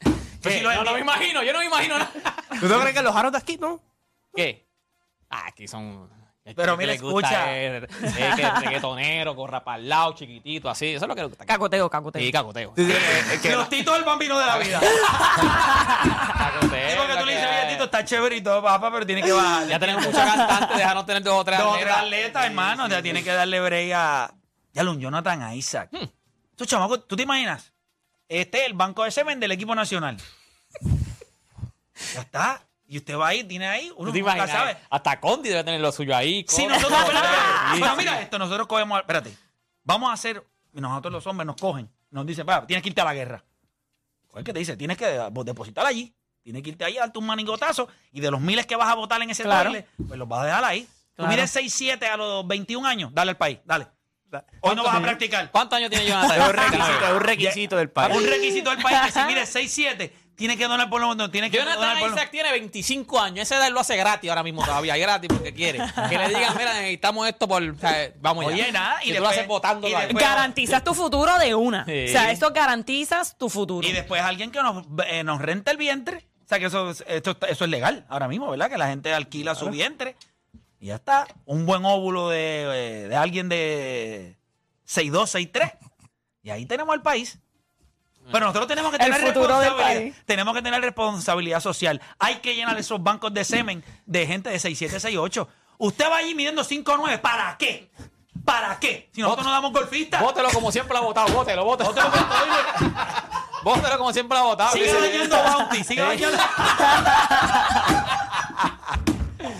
Pues 0.00 0.16
¿Qué? 0.42 0.58
si 0.58 0.60
lo 0.60 0.74
no, 0.74 0.82
no 0.82 0.92
me 0.94 1.00
imagino, 1.00 1.42
yo 1.44 1.52
no 1.52 1.60
me 1.60 1.66
imagino 1.66 1.98
nada. 1.98 2.10
¿Tú 2.58 2.66
no 2.66 2.80
crees 2.80 2.96
que 2.96 3.02
los 3.02 3.14
aros 3.14 3.30
de 3.30 3.38
aquí, 3.38 3.56
no? 3.58 3.80
¿Qué? 4.34 4.68
Ah, 5.30 5.44
aquí 5.46 5.68
son. 5.68 6.10
Pero 6.44 6.72
lo 6.72 6.78
que 6.78 6.82
mira, 6.84 6.94
escucha. 6.94 7.56
Es, 7.56 7.84
es 7.84 8.14
que 8.34 8.42
el 8.42 8.56
reggaetonero, 8.56 9.36
corra 9.36 9.62
para 9.62 9.78
el 9.78 9.88
lado, 9.88 10.12
chiquitito, 10.14 10.68
así. 10.68 10.88
Eso 10.88 11.04
es 11.04 11.08
lo 11.08 11.14
que 11.14 11.20
le 11.20 11.28
gusta. 11.28 11.46
Cacoteo, 11.46 11.88
cacoteo. 11.88 12.20
Sí, 12.20 12.32
cacoteo. 12.32 12.72
Sí, 12.76 12.84
sí, 12.84 12.92
es 13.32 13.40
que 13.40 13.52
Los 13.52 13.68
titos 13.68 13.94
del 13.94 14.02
bambino 14.04 14.36
de 14.38 14.46
la 14.46 14.58
vida. 14.58 14.80
Cacoteo, 16.38 16.90
Sí, 16.90 16.96
porque 16.98 17.14
tú 17.16 17.24
le 17.26 17.32
que 17.32 17.38
dices, 17.38 17.48
oye, 17.62 17.72
Tito, 17.72 17.84
está 17.84 18.04
chévere 18.04 18.36
y 18.36 18.40
todo, 18.40 18.62
papá, 18.62 18.90
pero 18.92 19.06
tiene 19.06 19.22
que 19.22 19.32
bajar. 19.32 19.68
Ya 19.68 19.78
tenemos 19.78 20.04
muchos 20.04 20.20
cantantes, 20.20 20.76
déjanos 20.76 21.06
tener 21.06 21.22
dos 21.22 21.34
o 21.40 21.44
tres 21.44 21.58
Dos 21.58 21.68
o 21.68 21.72
tres 21.74 21.84
atletas. 21.86 22.02
atletas, 22.04 22.44
hermano. 22.46 22.88
Ya 22.88 23.02
tiene 23.02 23.22
que 23.22 23.30
darle 23.32 23.60
break 23.60 23.92
a. 23.94 24.34
Ya 24.72 24.82
un 24.82 25.00
Jonathan 25.00 25.42
a 25.42 25.54
Isaac. 25.54 25.90
Hmm. 25.92 26.06
Estos 26.50 26.66
chamacos, 26.66 27.06
¿tú 27.06 27.14
te 27.16 27.22
imaginas? 27.22 27.72
Este 28.28 28.60
es 28.62 28.66
el 28.66 28.74
banco 28.74 29.04
de 29.04 29.10
semen 29.10 29.38
del 29.38 29.52
equipo 29.52 29.74
nacional. 29.74 30.16
ya 32.14 32.20
está. 32.20 32.62
Y 32.92 32.98
usted 32.98 33.16
va 33.16 33.28
ahí, 33.28 33.42
tiene 33.42 33.66
ahí, 33.66 33.86
uno 33.96 34.12
¿Tú 34.12 34.18
nunca 34.18 34.18
imaginas? 34.18 34.50
sabe. 34.50 34.76
Hasta 34.90 35.18
Condi 35.18 35.48
debe 35.48 35.64
tener 35.64 35.80
lo 35.80 35.90
suyo 35.92 36.14
ahí. 36.14 36.44
Si 36.46 36.66
nosotros, 36.66 36.92
espérate, 37.00 37.26
Sí, 37.74 37.80
pero 37.80 37.96
mira 37.96 38.20
esto, 38.20 38.38
nosotros 38.38 38.66
cogemos, 38.66 39.00
espérate, 39.00 39.34
vamos 39.82 40.10
a 40.10 40.12
hacer, 40.12 40.46
y 40.74 40.78
nosotros 40.78 41.10
los 41.10 41.26
hombres 41.26 41.46
nos 41.46 41.56
cogen, 41.56 41.90
nos 42.10 42.26
dicen, 42.26 42.44
pa, 42.44 42.66
tienes 42.66 42.82
que 42.82 42.90
irte 42.90 43.00
a 43.00 43.04
la 43.06 43.14
guerra. 43.14 43.42
¿Cuál 44.28 44.44
que 44.44 44.52
te 44.52 44.58
dice? 44.58 44.76
Tienes 44.76 44.98
que 44.98 45.06
depositar 45.06 45.86
allí, 45.86 46.14
tienes 46.42 46.62
que 46.62 46.68
irte 46.68 46.84
ahí 46.84 46.98
a 46.98 47.00
darte 47.00 47.18
un 47.18 47.24
manigotazo, 47.24 47.88
y 48.12 48.20
de 48.20 48.30
los 48.30 48.42
miles 48.42 48.66
que 48.66 48.76
vas 48.76 48.90
a 48.90 48.94
votar 48.94 49.22
en 49.22 49.30
ese 49.30 49.42
Claro. 49.44 49.70
baile, 49.70 49.88
pues 50.06 50.18
los 50.18 50.28
vas 50.28 50.42
a 50.42 50.44
dejar 50.44 50.64
ahí. 50.64 50.82
Tú 50.82 50.88
Claro. 51.22 51.30
mides 51.32 51.50
6'7 51.50 52.06
a 52.10 52.18
los 52.18 52.46
21 52.46 52.84
años, 52.86 53.10
dale 53.14 53.30
al 53.30 53.36
país, 53.38 53.58
dale. 53.64 53.86
Hoy 54.60 54.74
no 54.76 54.82
vas 54.84 54.96
a 54.96 55.00
practicar. 55.02 55.50
¿Cuántos 55.50 55.76
años 55.78 55.88
tiene 55.90 56.06
Jonathan? 56.06 56.40
es 56.40 56.48
un 56.48 56.54
requisito, 56.54 57.06
es 57.06 57.12
un 57.12 57.20
requisito 57.20 57.76
del 57.76 57.90
país. 57.90 58.16
Un 58.16 58.26
requisito 58.26 58.70
del 58.70 58.82
país 58.82 58.98
que 59.06 59.12
si 59.12 59.18
mide 59.26 59.42
6'7, 59.42 60.12
tiene 60.36 60.56
que 60.56 60.66
donar 60.66 60.88
por 60.90 61.00
lo 61.00 61.08
menos, 61.10 61.30
tiene 61.30 61.50
que 61.50 61.58
donar 61.58 61.74
Jonathan 61.76 61.98
por 62.00 62.08
lo 62.10 62.16
Isaac 62.16 62.30
tiene 62.30 62.50
25 62.52 63.20
años. 63.20 63.42
Esa 63.42 63.56
edad 63.56 63.68
él 63.68 63.74
lo 63.74 63.80
hace 63.80 63.96
gratis 63.96 64.28
ahora 64.30 64.42
mismo 64.42 64.64
todavía. 64.64 64.96
Gratis 64.96 65.28
porque 65.32 65.52
quiere. 65.54 65.78
Que 66.08 66.18
le 66.18 66.28
digan, 66.28 66.56
mira, 66.56 66.72
necesitamos 66.74 67.28
esto 67.28 67.46
por... 67.46 67.62
o 67.62 67.78
sea, 67.78 68.12
vamos 68.20 68.44
ya. 68.46 68.52
Oye, 68.52 68.72
nada, 68.72 68.98
y 69.04 69.08
Que 69.08 69.16
tú 69.16 69.22
lo 69.22 69.28
después- 69.28 69.38
haces 69.38 69.48
votando 69.48 69.88
y 69.88 69.92
después- 69.92 70.24
Garantizas 70.24 70.82
tu 70.84 70.94
futuro 70.94 71.38
de 71.38 71.54
una. 71.54 71.84
Sí. 71.84 72.04
O 72.06 72.08
sea, 72.08 72.30
esto 72.30 72.50
garantizas 72.52 73.36
tu 73.38 73.48
futuro. 73.48 73.86
Y 73.86 73.92
después 73.92 74.22
alguien 74.22 74.50
que 74.50 74.62
nos, 74.62 74.84
eh, 75.06 75.22
nos 75.24 75.40
renta 75.40 75.70
el 75.70 75.76
vientre. 75.76 76.26
O 76.44 76.48
sea, 76.48 76.58
que 76.58 76.66
eso, 76.66 76.90
es- 76.90 77.04
esto, 77.06 77.36
eso 77.48 77.64
es 77.64 77.70
legal 77.70 78.04
ahora 78.08 78.28
mismo, 78.28 78.50
¿verdad? 78.50 78.68
Que 78.70 78.78
la 78.78 78.88
gente 78.88 79.12
alquila 79.14 79.54
su 79.54 79.68
vientre. 79.70 80.16
Y 80.80 80.86
ya 80.86 80.96
está. 80.96 81.28
Un 81.44 81.64
buen 81.66 81.84
óvulo 81.84 82.28
de, 82.30 83.04
eh, 83.04 83.08
de 83.08 83.16
alguien 83.16 83.48
de 83.48 84.36
6'2, 84.84 85.30
6'3. 85.30 85.72
Y 86.42 86.50
ahí 86.50 86.66
tenemos 86.66 86.92
al 86.92 87.02
país. 87.02 87.38
Pero 88.30 88.46
nosotros 88.46 88.68
tenemos 88.68 88.90
que 88.92 88.96
El 88.98 89.04
tener 89.12 89.20
futuro 89.26 89.58
del 89.58 89.68
responsabilidad. 89.70 90.12
país. 90.14 90.24
Tenemos 90.26 90.54
que 90.54 90.62
tener 90.62 90.80
responsabilidad 90.80 91.60
social. 91.60 92.00
Hay 92.18 92.36
que 92.36 92.54
llenar 92.54 92.78
esos 92.78 93.02
bancos 93.02 93.32
de 93.34 93.44
semen 93.44 93.82
de 94.06 94.26
gente 94.26 94.48
de 94.50 94.56
6'7, 94.58 95.00
6'8. 95.00 95.46
Usted 95.78 96.08
va 96.10 96.16
allí 96.18 96.34
midiendo 96.34 96.62
5'9. 96.64 97.20
¿Para 97.20 97.56
qué? 97.58 97.90
¿Para 98.44 98.78
qué? 98.78 99.10
Si 99.12 99.20
nosotros 99.20 99.46
no 99.46 99.52
damos 99.52 99.72
golfistas. 99.72 100.20
Bótelo 100.22 100.48
como 100.50 100.70
siempre 100.72 100.94
lo 100.94 101.00
ha 101.00 101.06
votado. 101.06 101.28
Bótelo, 101.32 101.64
bótelo. 101.64 101.90
Bótelo 101.92 102.10
con 102.10 102.28
todo 102.28 102.46
y- 102.46 103.62
Bótelo 103.64 103.98
como 103.98 104.12
siempre 104.12 104.38
lo 104.38 104.44
ha 104.44 104.46
votado. 104.48 104.72
Sigue 104.72 104.84
Dice- 104.86 105.00
dañando 105.00 105.42
Bounty, 105.42 105.84
sigue 105.84 106.02
dañando. 106.02 106.38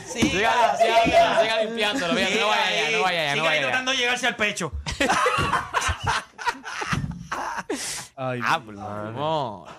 Siga, 0.06 0.76
Siga, 0.76 1.02
siga, 1.04 1.40
siga 1.42 1.64
limpiándolo. 1.64 2.14
Siga 2.14 2.40
no 2.40 2.48
vaya 2.48 2.68
allá, 2.68 2.90
no 2.96 3.02
vaya 3.02 3.20
allá, 3.22 3.30
no 3.30 3.32
siga 3.32 3.32
ahí 3.32 3.40
vaya 3.40 3.50
allá. 3.50 3.60
tratando 3.68 3.90
de 3.92 3.96
llegarse 3.96 4.26
al 4.26 4.36
pecho. 4.36 4.72
Ah, 8.16 8.60
pues 8.64 8.78
fuimos, 8.78 9.70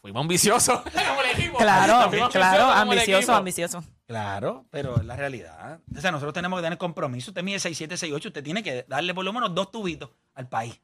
fuimos 0.00 0.20
ambiciosos 0.20 0.80
como 1.08 1.22
el 1.22 1.30
equipo. 1.38 1.58
Claro, 1.58 2.10
claro, 2.30 2.64
ambicioso, 2.70 3.34
ambicioso. 3.34 3.84
Claro, 4.06 4.66
pero 4.70 4.96
es 4.96 5.04
la 5.04 5.16
realidad. 5.16 5.80
O 5.96 6.00
sea, 6.00 6.10
nosotros 6.10 6.34
tenemos 6.34 6.58
que 6.58 6.64
tener 6.64 6.78
compromiso. 6.78 7.30
Usted 7.30 7.42
mide 7.42 7.58
6'7, 7.58 7.90
6'8, 7.90 8.26
usted 8.26 8.42
tiene 8.42 8.62
que 8.62 8.84
darle 8.88 9.14
por 9.14 9.24
lo 9.24 9.32
menos 9.32 9.54
dos 9.54 9.70
tubitos 9.70 10.10
al 10.34 10.48
país. 10.48 10.80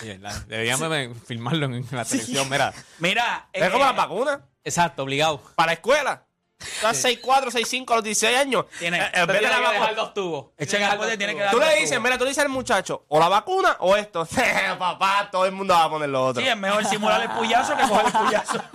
Sí, 0.00 0.08
verdad. 0.08 0.34
Deberíamos 0.48 0.90
de 0.90 1.14
filmarlo 1.26 1.66
en 1.66 1.86
la 1.90 2.04
televisión, 2.04 2.48
mira. 2.50 2.72
Mira, 2.98 3.48
Es 3.52 3.62
eh, 3.64 3.70
como 3.70 3.84
las 3.84 3.96
vacunas. 3.96 4.40
Exacto, 4.64 5.04
obligado. 5.04 5.40
Para 5.54 5.68
la 5.68 5.72
escuela. 5.74 6.25
Estás 6.58 7.04
6'4, 7.04 7.50
6'5 7.50 7.92
a 7.92 7.96
los 7.96 8.04
16 8.04 8.36
años. 8.36 8.64
Tiene- 8.78 8.98
Eh, 8.98 9.10
tiene 9.12 9.40
la 9.42 9.56
que 9.68 9.72
dejar 9.78 9.94
dos 9.94 10.14
tubos. 10.14 10.46
Echen 10.56 10.80
Dejar 10.80 10.92
al 10.92 10.98
poder, 10.98 11.10
dos 11.12 11.18
tiene 11.18 11.32
que 11.34 11.38
tubos. 11.40 11.44
dar- 11.44 11.52
Tú 11.52 11.58
le 11.60 11.64
dos 11.66 11.74
dices, 11.74 11.90
tubos. 11.90 12.02
mira, 12.04 12.18
tú 12.18 12.24
le 12.24 12.30
dices 12.30 12.44
al 12.44 12.50
muchacho, 12.50 13.04
o 13.08 13.20
la 13.20 13.28
vacuna 13.28 13.76
o 13.80 13.94
esto. 13.96 14.26
Papá, 14.78 15.28
todo 15.30 15.44
el 15.46 15.52
mundo 15.52 15.74
va 15.74 15.84
a 15.84 15.90
poner 15.90 16.08
lo 16.08 16.24
otro. 16.26 16.42
sí, 16.42 16.48
es 16.48 16.56
mejor 16.56 16.84
simular 16.86 17.20
el 17.22 17.30
puyazo 17.30 17.76
que 17.76 17.82
coger 17.82 18.06
el 18.06 18.12
puyazo. 18.12 18.58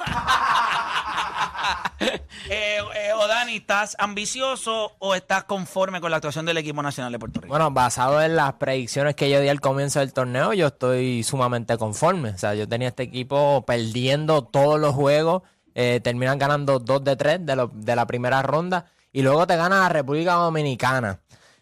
eh, 2.50 2.80
eh, 2.96 3.14
Odani, 3.14 3.58
¿estás 3.58 3.96
ambicioso 4.00 4.96
o 5.00 5.16
estás 5.16 5.44
conforme 5.46 6.02
con 6.02 6.12
la 6.12 6.18
actuación 6.18 6.46
del 6.46 6.58
equipo 6.58 6.82
nacional 6.82 7.12
de 7.12 7.20
Puerto 7.20 7.42
Rico? 7.42 7.52
Bueno, 7.52 7.72
basado 7.72 8.22
en 8.22 8.36
las 8.36 8.54
predicciones 8.54 9.16
que 9.16 9.30
yo 9.30 9.40
di 9.40 9.50
al 9.50 9.60
comienzo 9.62 10.00
del 10.00 10.14
torneo, 10.14 10.54
yo 10.54 10.68
estoy 10.68 11.24
sumamente 11.24 11.78
conforme. 11.78 12.30
O 12.30 12.38
sea, 12.38 12.54
yo 12.56 12.68
tenía 12.68 12.90
este 12.90 13.04
equipo 13.04 13.64
perdiendo 13.66 14.44
todos 14.44 14.80
los 14.80 14.94
juegos, 14.96 15.44
eh, 15.76 16.00
terminan 16.04 16.38
ganando 16.40 16.80
dos 16.80 17.04
de 17.04 17.16
tres 17.16 17.46
de, 17.46 17.56
lo- 17.56 17.72
de 17.74 17.96
la 17.96 18.06
primera 18.08 18.42
ronda 18.42 18.86
y 19.12 19.22
luego 19.22 19.46
te 19.48 19.56
gana 19.56 19.80
la 19.82 19.90
República 19.90 20.34
Dominicana. 20.34 21.20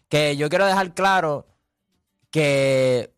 Que 0.08 0.36
yo 0.36 0.48
quiero 0.48 0.66
dejar 0.66 0.92
claro 0.94 1.46
que 2.30 3.12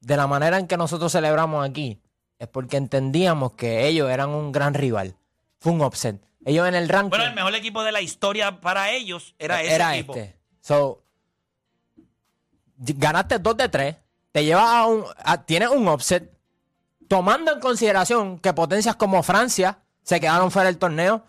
de 0.00 0.16
la 0.16 0.26
manera 0.26 0.58
en 0.58 0.66
que 0.66 0.76
nosotros 0.76 1.12
celebramos 1.12 1.68
aquí 1.68 2.00
es 2.38 2.48
porque 2.48 2.76
entendíamos 2.76 3.52
que 3.54 3.86
ellos 3.86 4.08
eran 4.10 4.30
un 4.30 4.52
gran 4.52 4.74
rival. 4.74 5.16
Fue 5.58 5.72
un 5.72 5.80
upset. 5.82 6.20
Ellos 6.44 6.66
en 6.68 6.74
el 6.74 6.88
ranking 6.88 7.10
Bueno, 7.10 7.24
el 7.26 7.34
mejor 7.34 7.54
equipo 7.54 7.82
de 7.82 7.92
la 7.92 8.00
historia 8.00 8.60
para 8.60 8.90
ellos 8.92 9.34
era 9.38 9.60
ese 9.62 9.74
era 9.74 9.94
equipo. 9.96 10.14
este. 10.14 10.38
So, 10.60 11.02
ganaste 12.76 13.38
2 13.38 13.56
de 13.56 13.68
3, 13.68 13.96
te 14.32 14.44
llevas 14.44 14.64
a 14.68 14.86
un. 14.86 15.04
a- 15.24 15.44
tienes 15.44 15.68
un 15.70 15.88
offset, 15.88 16.30
tomando 17.08 17.52
en 17.52 17.60
consideración 17.60 18.38
que 18.38 18.52
potencias 18.52 18.96
como 18.96 19.22
Francia 19.22 19.78
se 20.08 20.20
quedaron 20.20 20.50
fuera 20.50 20.68
del 20.68 20.78
torneo, 20.78 21.22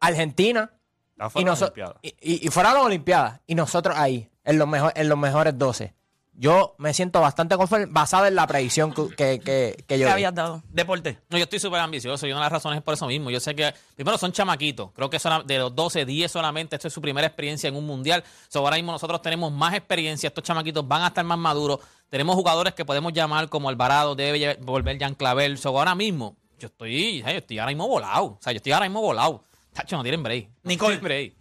Argentina 0.00 0.70
Y, 1.16 1.30
fuera 1.30 1.54
de 1.54 1.60
las 1.60 1.72
y, 2.02 2.08
y- 2.20 2.46
y 2.46 2.50
fuera 2.50 2.68
de 2.70 2.74
las 2.76 2.84
Olimpiadas. 2.84 3.40
Y 3.46 3.54
nosotros 3.54 3.96
ahí, 3.96 4.28
en 4.44 4.58
los, 4.58 4.68
mejor, 4.68 4.92
en 4.94 5.08
los 5.08 5.16
mejores 5.18 5.56
12. 5.56 5.94
Yo 6.38 6.74
me 6.76 6.92
siento 6.92 7.22
bastante 7.22 7.56
conforme 7.56 7.86
basado 7.86 8.26
en 8.26 8.34
la 8.34 8.46
predicción 8.46 8.92
que, 8.92 9.08
que, 9.16 9.40
que- 9.40 9.84
que 9.86 9.98
yo 9.98 10.10
habías 10.10 10.34
dado. 10.34 10.62
Deporte. 10.68 11.18
No, 11.30 11.38
yo 11.38 11.44
estoy 11.44 11.58
súper 11.58 11.80
ambicioso 11.80 12.26
y 12.26 12.30
una 12.32 12.40
de 12.40 12.44
las 12.44 12.52
razones 12.52 12.76
es 12.76 12.82
por 12.84 12.92
eso 12.92 13.06
mismo. 13.06 13.30
Yo 13.30 13.40
sé 13.40 13.54
que, 13.54 13.72
primero, 13.94 14.18
son 14.18 14.32
chamaquitos. 14.32 14.90
Creo 14.92 15.08
que 15.08 15.18
sola- 15.18 15.42
de 15.42 15.56
los 15.58 15.74
12, 15.74 16.04
10 16.04 16.30
solamente, 16.30 16.76
esto 16.76 16.88
es 16.88 16.92
su 16.94 17.00
primera 17.00 17.26
experiencia 17.26 17.68
en 17.68 17.76
un 17.76 17.86
mundial. 17.86 18.22
So, 18.48 18.58
ahora 18.58 18.76
mismo 18.76 18.92
nosotros 18.92 19.22
tenemos 19.22 19.50
más 19.50 19.72
experiencia, 19.72 20.26
estos 20.28 20.44
chamaquitos 20.44 20.86
van 20.86 21.00
a 21.04 21.06
estar 21.06 21.24
más 21.24 21.38
maduros. 21.38 21.78
Tenemos 22.10 22.34
jugadores 22.36 22.74
que 22.74 22.84
podemos 22.84 23.14
llamar 23.14 23.48
como 23.48 23.70
Alvarado, 23.70 24.14
debe 24.14 24.58
volver 24.60 24.98
Jan 24.98 25.14
Clavel. 25.14 25.56
So, 25.56 25.70
ahora 25.70 25.94
mismo, 25.94 26.36
yo 26.58 26.66
estoy, 26.68 27.20
yo 27.22 27.26
estoy 27.28 27.58
ahora 27.58 27.70
mismo 27.70 27.88
volado. 27.88 28.24
O 28.26 28.38
sea, 28.40 28.52
yo 28.52 28.56
estoy 28.58 28.72
ahora 28.72 28.86
mismo 28.86 29.00
volado. 29.00 29.44
Tacho, 29.72 29.96
no 29.96 30.02
tienen 30.02 30.22
break. 30.22 30.48
No 30.48 30.52
Nicole. 30.70 30.96
tienen 30.98 31.04
break. 31.04 31.34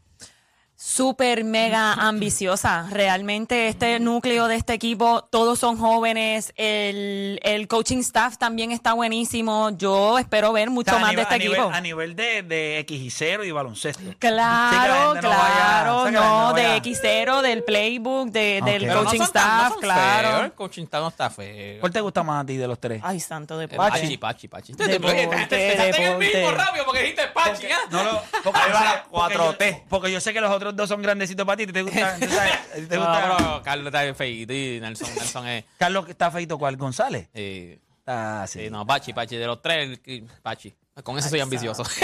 Súper 0.77 1.45
mega 1.45 1.93
ambiciosa. 1.93 2.87
Realmente 2.91 3.69
este 3.69 3.97
núcleo 4.01 4.47
de 4.49 4.55
este 4.57 4.73
equipo, 4.73 5.23
todos 5.31 5.57
son 5.57 5.77
jóvenes. 5.77 6.51
El, 6.57 7.39
el 7.43 7.67
coaching 7.69 7.99
staff 7.99 8.37
también 8.37 8.71
está 8.73 8.91
buenísimo. 8.91 9.69
Yo 9.77 10.19
espero 10.19 10.51
ver 10.51 10.69
mucho 10.69 10.91
O 10.91 10.93
sea, 10.95 10.97
a 10.97 11.01
más 11.01 11.11
nivel- 11.11 11.15
de 11.15 11.21
este 11.23 11.35
a 11.35 11.37
nivel, 11.37 11.59
equipo. 11.59 11.73
A 11.73 11.81
nivel 11.81 12.15
de, 12.17 12.43
de 12.43 12.79
X 12.79 13.01
y 13.01 13.09
cero 13.09 13.45
y 13.45 13.51
baloncesto. 13.51 14.03
Sí, 14.03 14.15
Claro, 14.19 15.15
no 15.15 15.29
vaya- 15.29 15.53
claro, 15.55 16.05
sí, 16.07 16.11
la 16.11 16.19
gente 16.19 16.19
no, 16.19 16.41
no 16.49 16.53
de 16.53 16.63
vaya- 16.63 16.75
X0, 16.77 17.41
del 17.41 17.63
playbook, 17.63 18.27
de, 18.31 18.61
del 18.65 18.81
Pero 18.83 18.93
no 18.95 19.03
coaching 19.03 19.19
no 19.19 19.25
staff, 19.25 19.73
claro. 19.79 20.43
El 20.45 20.51
coaching 20.53 20.83
staff 20.83 21.01
no 21.01 21.07
está 21.07 21.29
feo. 21.29 21.79
¿Cuál 21.79 21.93
te 21.93 22.01
gusta 22.01 22.21
más 22.23 22.43
a 22.43 22.45
ti 22.45 22.57
de 22.57 22.67
los 22.67 22.79
tres? 22.79 23.01
Ay, 23.03 23.21
santo 23.21 23.57
de 23.57 23.69
Pachi, 23.69 24.17
Pachi, 24.17 24.47
Pachi. 24.49 24.73
Pensaste 24.73 26.03
en 26.03 26.11
el 26.11 26.17
mismo 26.17 26.51
rápido 26.51 26.83
porque 26.85 26.99
dijiste 27.01 27.27
Pachi, 27.33 27.67
¿ah? 27.67 27.79
No, 27.89 28.03
lo, 28.03 28.21
porque, 28.43 28.59
Ahí 28.59 28.71
va 28.71 28.73
yo 28.73 28.77
sé- 28.77 28.83
la 28.83 29.03
porque 29.09 29.35
4T. 29.37 29.71
yo- 29.71 29.83
porque 29.89 30.11
yo 30.11 30.19
sé 30.19 30.33
que 30.33 30.41
los 30.41 30.51
otros 30.51 30.64
dos 30.73 30.87
son 30.87 31.01
grandecitos 31.01 31.45
para 31.45 31.57
ti. 31.57 31.67
¿Te 31.67 31.81
gusta? 31.81 32.15
¿Te, 32.19 32.29
sabes? 32.29 32.87
¿Te 32.87 32.95
No, 32.95 33.01
gusta? 33.05 33.37
pero 33.37 33.61
Carlos 33.63 33.87
está 33.87 34.03
bien 34.03 34.15
feíto 34.15 34.53
y 34.53 34.79
Nelson, 34.79 35.09
Nelson 35.15 35.47
es... 35.47 35.65
Carlos 35.77 36.05
está 36.07 36.31
feito, 36.31 36.57
¿cuál? 36.57 36.77
¿González? 36.77 37.27
eh, 37.33 37.79
Ah, 38.07 38.45
sí. 38.47 38.59
Sí, 38.65 38.69
no, 38.69 38.85
Pachi, 38.85 39.13
Pachi, 39.13 39.35
de 39.35 39.47
los 39.47 39.59
tres, 39.63 39.99
el 40.05 40.23
Pachi. 40.43 40.75
Con 41.03 41.17
eso 41.17 41.27
soy 41.27 41.39
ambicioso. 41.39 41.83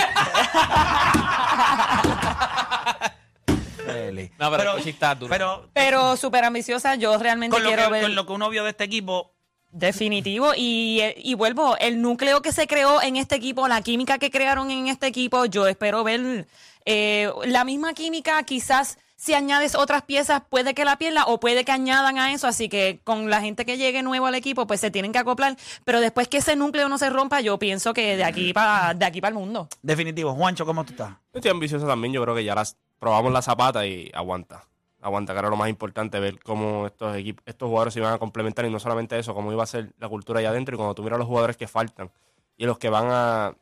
Feli. 3.85 4.31
No, 4.39 4.51
pero 4.51 4.71
coaching 4.73 4.89
está 4.89 5.15
duro. 5.15 5.29
Pero 5.29 5.69
Pero 5.73 6.17
súper 6.17 6.43
ambiciosa, 6.45 6.95
yo 6.95 7.17
realmente 7.17 7.53
con 7.55 7.63
lo, 7.63 7.69
quiero 7.69 7.85
que, 7.85 7.91
ver. 7.91 8.01
con 8.03 8.15
lo 8.15 8.25
que 8.25 8.33
uno 8.33 8.49
vio 8.49 8.63
de 8.63 8.71
este 8.71 8.83
equipo, 8.83 9.33
Definitivo. 9.71 10.51
Y, 10.55 10.99
eh, 11.01 11.15
y 11.17 11.33
vuelvo, 11.35 11.77
el 11.77 12.01
núcleo 12.01 12.41
que 12.41 12.51
se 12.51 12.67
creó 12.67 13.01
en 13.01 13.15
este 13.15 13.35
equipo, 13.35 13.67
la 13.67 13.81
química 13.81 14.17
que 14.17 14.29
crearon 14.29 14.69
en 14.71 14.87
este 14.87 15.07
equipo, 15.07 15.45
yo 15.45 15.67
espero 15.67 16.03
ver 16.03 16.47
eh, 16.85 17.31
la 17.45 17.63
misma 17.63 17.93
química, 17.93 18.41
quizás 18.43 18.97
si 19.21 19.35
añades 19.35 19.75
otras 19.75 20.01
piezas 20.01 20.41
puede 20.49 20.73
que 20.73 20.83
la 20.83 20.97
pierda 20.97 21.25
o 21.25 21.39
puede 21.39 21.63
que 21.63 21.71
añadan 21.71 22.17
a 22.17 22.33
eso, 22.33 22.47
así 22.47 22.69
que 22.69 23.01
con 23.03 23.29
la 23.29 23.39
gente 23.39 23.65
que 23.65 23.77
llegue 23.77 24.01
nuevo 24.01 24.25
al 24.25 24.33
equipo 24.33 24.65
pues 24.65 24.79
se 24.79 24.89
tienen 24.89 25.11
que 25.11 25.19
acoplar, 25.19 25.55
pero 25.85 26.01
después 26.01 26.27
que 26.27 26.37
ese 26.37 26.55
núcleo 26.55 26.89
no 26.89 26.97
se 26.97 27.07
rompa, 27.11 27.39
yo 27.39 27.59
pienso 27.59 27.93
que 27.93 28.17
de 28.17 28.23
aquí 28.23 28.51
para 28.51 28.95
de 28.95 29.05
aquí 29.05 29.21
para 29.21 29.29
el 29.29 29.35
mundo. 29.35 29.69
definitivo. 29.83 30.33
Juancho, 30.33 30.65
¿cómo 30.65 30.83
tú 30.83 30.93
estás? 30.93 31.09
Yo 31.33 31.37
estoy 31.37 31.51
ambicioso 31.51 31.85
también. 31.85 32.13
Yo 32.13 32.23
creo 32.23 32.33
que 32.33 32.43
ya 32.43 32.55
las 32.55 32.77
probamos 32.99 33.31
la 33.31 33.43
zapata 33.43 33.85
y 33.85 34.09
aguanta. 34.11 34.65
Aguanta, 35.01 35.33
que 35.33 35.39
era 35.39 35.49
lo 35.49 35.55
más 35.55 35.69
importante, 35.69 36.19
ver 36.19 36.39
cómo 36.39 36.85
estos 36.85 37.15
equipos, 37.15 37.43
estos 37.47 37.67
jugadores 37.67 37.93
se 37.93 37.99
iban 37.99 38.13
a 38.13 38.19
complementar 38.19 38.65
y 38.65 38.69
no 38.69 38.79
solamente 38.79 39.17
eso, 39.17 39.33
cómo 39.33 39.51
iba 39.51 39.63
a 39.63 39.67
ser 39.67 39.93
la 39.97 40.07
cultura 40.07 40.39
allá 40.39 40.49
adentro. 40.49 40.75
Y 40.75 40.77
cuando 40.77 40.93
tú 40.93 41.03
miras 41.03 41.17
los 41.17 41.27
jugadores 41.27 41.57
que 41.57 41.67
faltan 41.67 42.11
y 42.55 42.65
los 42.65 42.77
que 42.77 42.89
van 42.89 43.07
a 43.09 43.55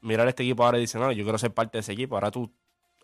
mirar 0.00 0.26
este 0.28 0.42
equipo 0.42 0.64
ahora 0.64 0.78
y 0.78 0.82
dicen, 0.82 1.00
no, 1.00 1.12
yo 1.12 1.24
quiero 1.24 1.38
ser 1.38 1.52
parte 1.52 1.78
de 1.78 1.80
ese 1.80 1.92
equipo. 1.92 2.16
Ahora 2.16 2.30
tú, 2.30 2.50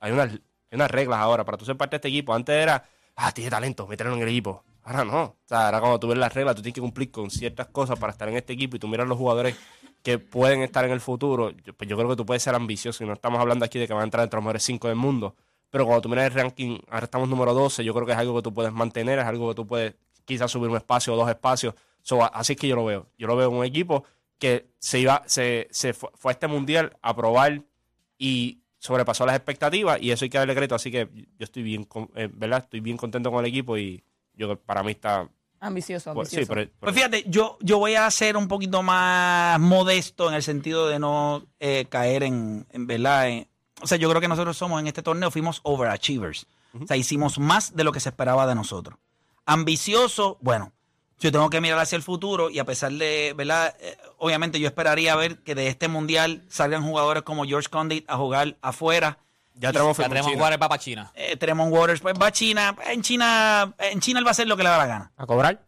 hay 0.01 0.13
unas, 0.13 0.31
hay 0.31 0.41
unas 0.73 0.91
reglas 0.91 1.19
ahora 1.19 1.45
para 1.45 1.59
tú 1.59 1.65
ser 1.65 1.77
parte 1.77 1.95
de 1.95 1.99
este 1.99 2.09
equipo. 2.09 2.35
Antes 2.35 2.55
era, 2.55 2.85
ah, 3.17 3.33
tiene 3.33 3.51
talento, 3.51 3.87
mételo 3.87 4.15
en 4.15 4.23
el 4.23 4.29
equipo. 4.29 4.65
Ahora 4.85 5.05
no. 5.05 5.23
O 5.23 5.37
sea, 5.45 5.67
ahora 5.67 5.81
cuando 5.81 6.01
tú 6.01 6.09
ves 6.09 6.19
las 6.19 6.33
reglas, 6.33 6.57
tú 6.57 6.63
tienes 6.63 6.75
que 6.75 6.81
cumplir 6.81 7.11
con 7.11 7.31
ciertas 7.31 7.69
cosas 7.69 7.99
para 7.99 8.13
estar 8.13 8.29
en 8.29 8.37
este 8.37 8.55
equipo 8.55 8.77
y 8.77 8.79
tú 8.79 8.89
miras 8.89 9.07
los 9.07 9.19
jugadores 9.19 9.57
que 10.03 10.19
pueden 10.19 10.63
estar 10.63 10.85
en 10.85 10.91
el 10.91 11.01
futuro. 11.01 11.51
Yo, 11.51 11.73
pues 11.75 11.89
yo 11.89 11.97
creo 11.97 12.09
que 12.09 12.17
tú 12.17 12.27
puedes 12.27 12.43
ser 12.43 12.55
ambicioso 12.55 13.05
y 13.05 13.07
no 13.07 13.13
estamos 13.13 13.41
hablando 13.41 13.65
aquí 13.65 13.79
de 13.79 13.87
que 13.87 13.93
van 13.93 14.03
a 14.03 14.05
entrar 14.05 14.25
entre 14.25 14.39
los 14.39 14.45
mejores 14.45 14.63
5 14.65 14.89
del 14.89 14.97
mundo. 14.97 15.37
Pero 15.73 15.87
cuando 15.87 16.03
tú 16.03 16.09
miras 16.11 16.27
el 16.27 16.35
ranking, 16.35 16.79
ahora 16.91 17.05
estamos 17.05 17.29
número 17.31 17.55
12, 17.55 17.83
yo 17.83 17.95
creo 17.95 18.05
que 18.05 18.13
es 18.13 18.19
algo 18.19 18.37
que 18.37 18.43
tú 18.43 18.53
puedes 18.53 18.73
mantener, 18.75 19.19
es 19.19 19.25
algo 19.25 19.49
que 19.49 19.55
tú 19.55 19.67
puedes 19.67 19.95
quizás 20.27 20.51
subir 20.51 20.69
un 20.69 20.77
espacio 20.77 21.15
o 21.15 21.17
dos 21.17 21.31
espacios. 21.31 21.75
So, 22.03 22.23
así 22.23 22.53
es 22.53 22.59
que 22.59 22.69
yo 22.69 22.77
lo 22.77 22.85
veo. 22.85 23.07
Yo 23.17 23.27
lo 23.27 23.37
veo 23.37 23.49
un 23.49 23.65
equipo 23.65 24.05
que 24.39 24.67
se 24.79 24.99
iba, 25.01 25.23
se, 25.25 25.69
se 25.71 25.95
fue, 25.95 26.11
fue 26.15 26.31
a 26.31 26.35
este 26.35 26.47
mundial 26.47 26.95
a 27.01 27.17
probar 27.17 27.63
y 28.19 28.59
sobrepasó 28.79 29.25
las 29.25 29.35
expectativas 29.35 29.99
y 30.03 30.11
eso 30.11 30.27
hay 30.27 30.29
que 30.29 30.37
darle 30.37 30.55
crédito. 30.55 30.75
Así 30.75 30.91
que 30.91 31.09
yo 31.15 31.45
estoy 31.45 31.63
bien, 31.63 31.85
con- 31.85 32.11
eh, 32.17 32.29
¿verdad? 32.31 32.65
Estoy 32.65 32.81
bien 32.81 32.99
contento 32.99 33.31
con 33.31 33.41
el 33.43 33.49
equipo 33.49 33.79
y 33.79 34.05
yo 34.35 34.55
para 34.59 34.83
mí 34.83 34.91
está. 34.93 35.27
Ambicioso, 35.61 36.11
ambicioso. 36.11 36.45
sí, 36.45 36.49
pero, 36.55 36.71
Pues 36.81 36.95
fíjate, 36.95 37.25
yo, 37.29 37.57
yo 37.63 37.79
voy 37.79 37.95
a 37.95 38.11
ser 38.11 38.37
un 38.37 38.47
poquito 38.49 38.83
más 38.83 39.59
modesto 39.59 40.29
en 40.29 40.35
el 40.35 40.43
sentido 40.43 40.89
de 40.89 40.99
no 40.99 41.47
eh, 41.61 41.87
caer 41.89 42.25
en, 42.25 42.67
en 42.71 42.87
verdad. 42.87 43.29
en- 43.31 43.49
o 43.83 43.87
sea, 43.87 43.99
yo 43.99 44.09
creo 44.09 44.21
que 44.21 44.29
nosotros 44.29 44.57
somos 44.57 44.81
en 44.81 44.87
este 44.87 45.03
torneo, 45.03 45.31
fuimos 45.31 45.61
overachievers. 45.65 46.47
O 46.81 46.87
sea, 46.87 46.97
hicimos 46.97 47.39
más 47.39 47.77
de 47.77 47.85
lo 47.85 47.93
que 47.93 48.01
se 48.01 48.09
esperaba 48.09 48.47
de 48.47 48.55
nosotros. 48.55 48.99
Ambicioso, 49.45 50.39
bueno, 50.41 50.73
yo 51.19 51.31
tengo 51.31 51.51
que 51.51 51.61
mirar 51.61 51.79
hacia 51.79 51.97
el 51.97 52.03
futuro 52.03 52.51
y 52.51 52.59
a 52.59 52.65
pesar 52.65 52.93
de, 52.93 53.35
¿verdad? 53.37 53.75
Eh, 53.81 53.97
obviamente 54.19 54.59
yo 54.59 54.67
esperaría 54.67 55.15
ver 55.15 55.43
que 55.43 55.55
de 55.55 55.69
este 55.69 55.89
mundial 55.89 56.45
salgan 56.49 56.83
jugadores 56.83 57.23
como 57.23 57.45
George 57.45 57.69
Condit 57.69 58.09
a 58.09 58.17
jugar 58.17 58.57
afuera. 58.63 59.19
ya 59.55 59.73
tenemos 59.73 59.97
China. 59.97 60.23
jugadores 60.23 60.59
para 60.59 60.79
China. 60.79 61.13
Eh, 61.15 61.37
Tremont 61.37 61.73
Waters 61.73 62.01
pues 62.01 62.15
va 62.21 62.29
a 62.29 62.33
China. 62.33 62.77
En 62.87 63.03
China, 63.03 63.75
en 63.79 64.01
China 64.01 64.21
él 64.21 64.25
va 64.27 64.31
a 64.31 64.33
hacer 64.33 64.49
lo 64.49 64.57
que 64.57 64.63
le 64.63 64.71
da 64.71 64.79
la 64.79 64.87
gana 64.87 65.13
¿A 65.17 65.27
cobrar? 65.27 65.67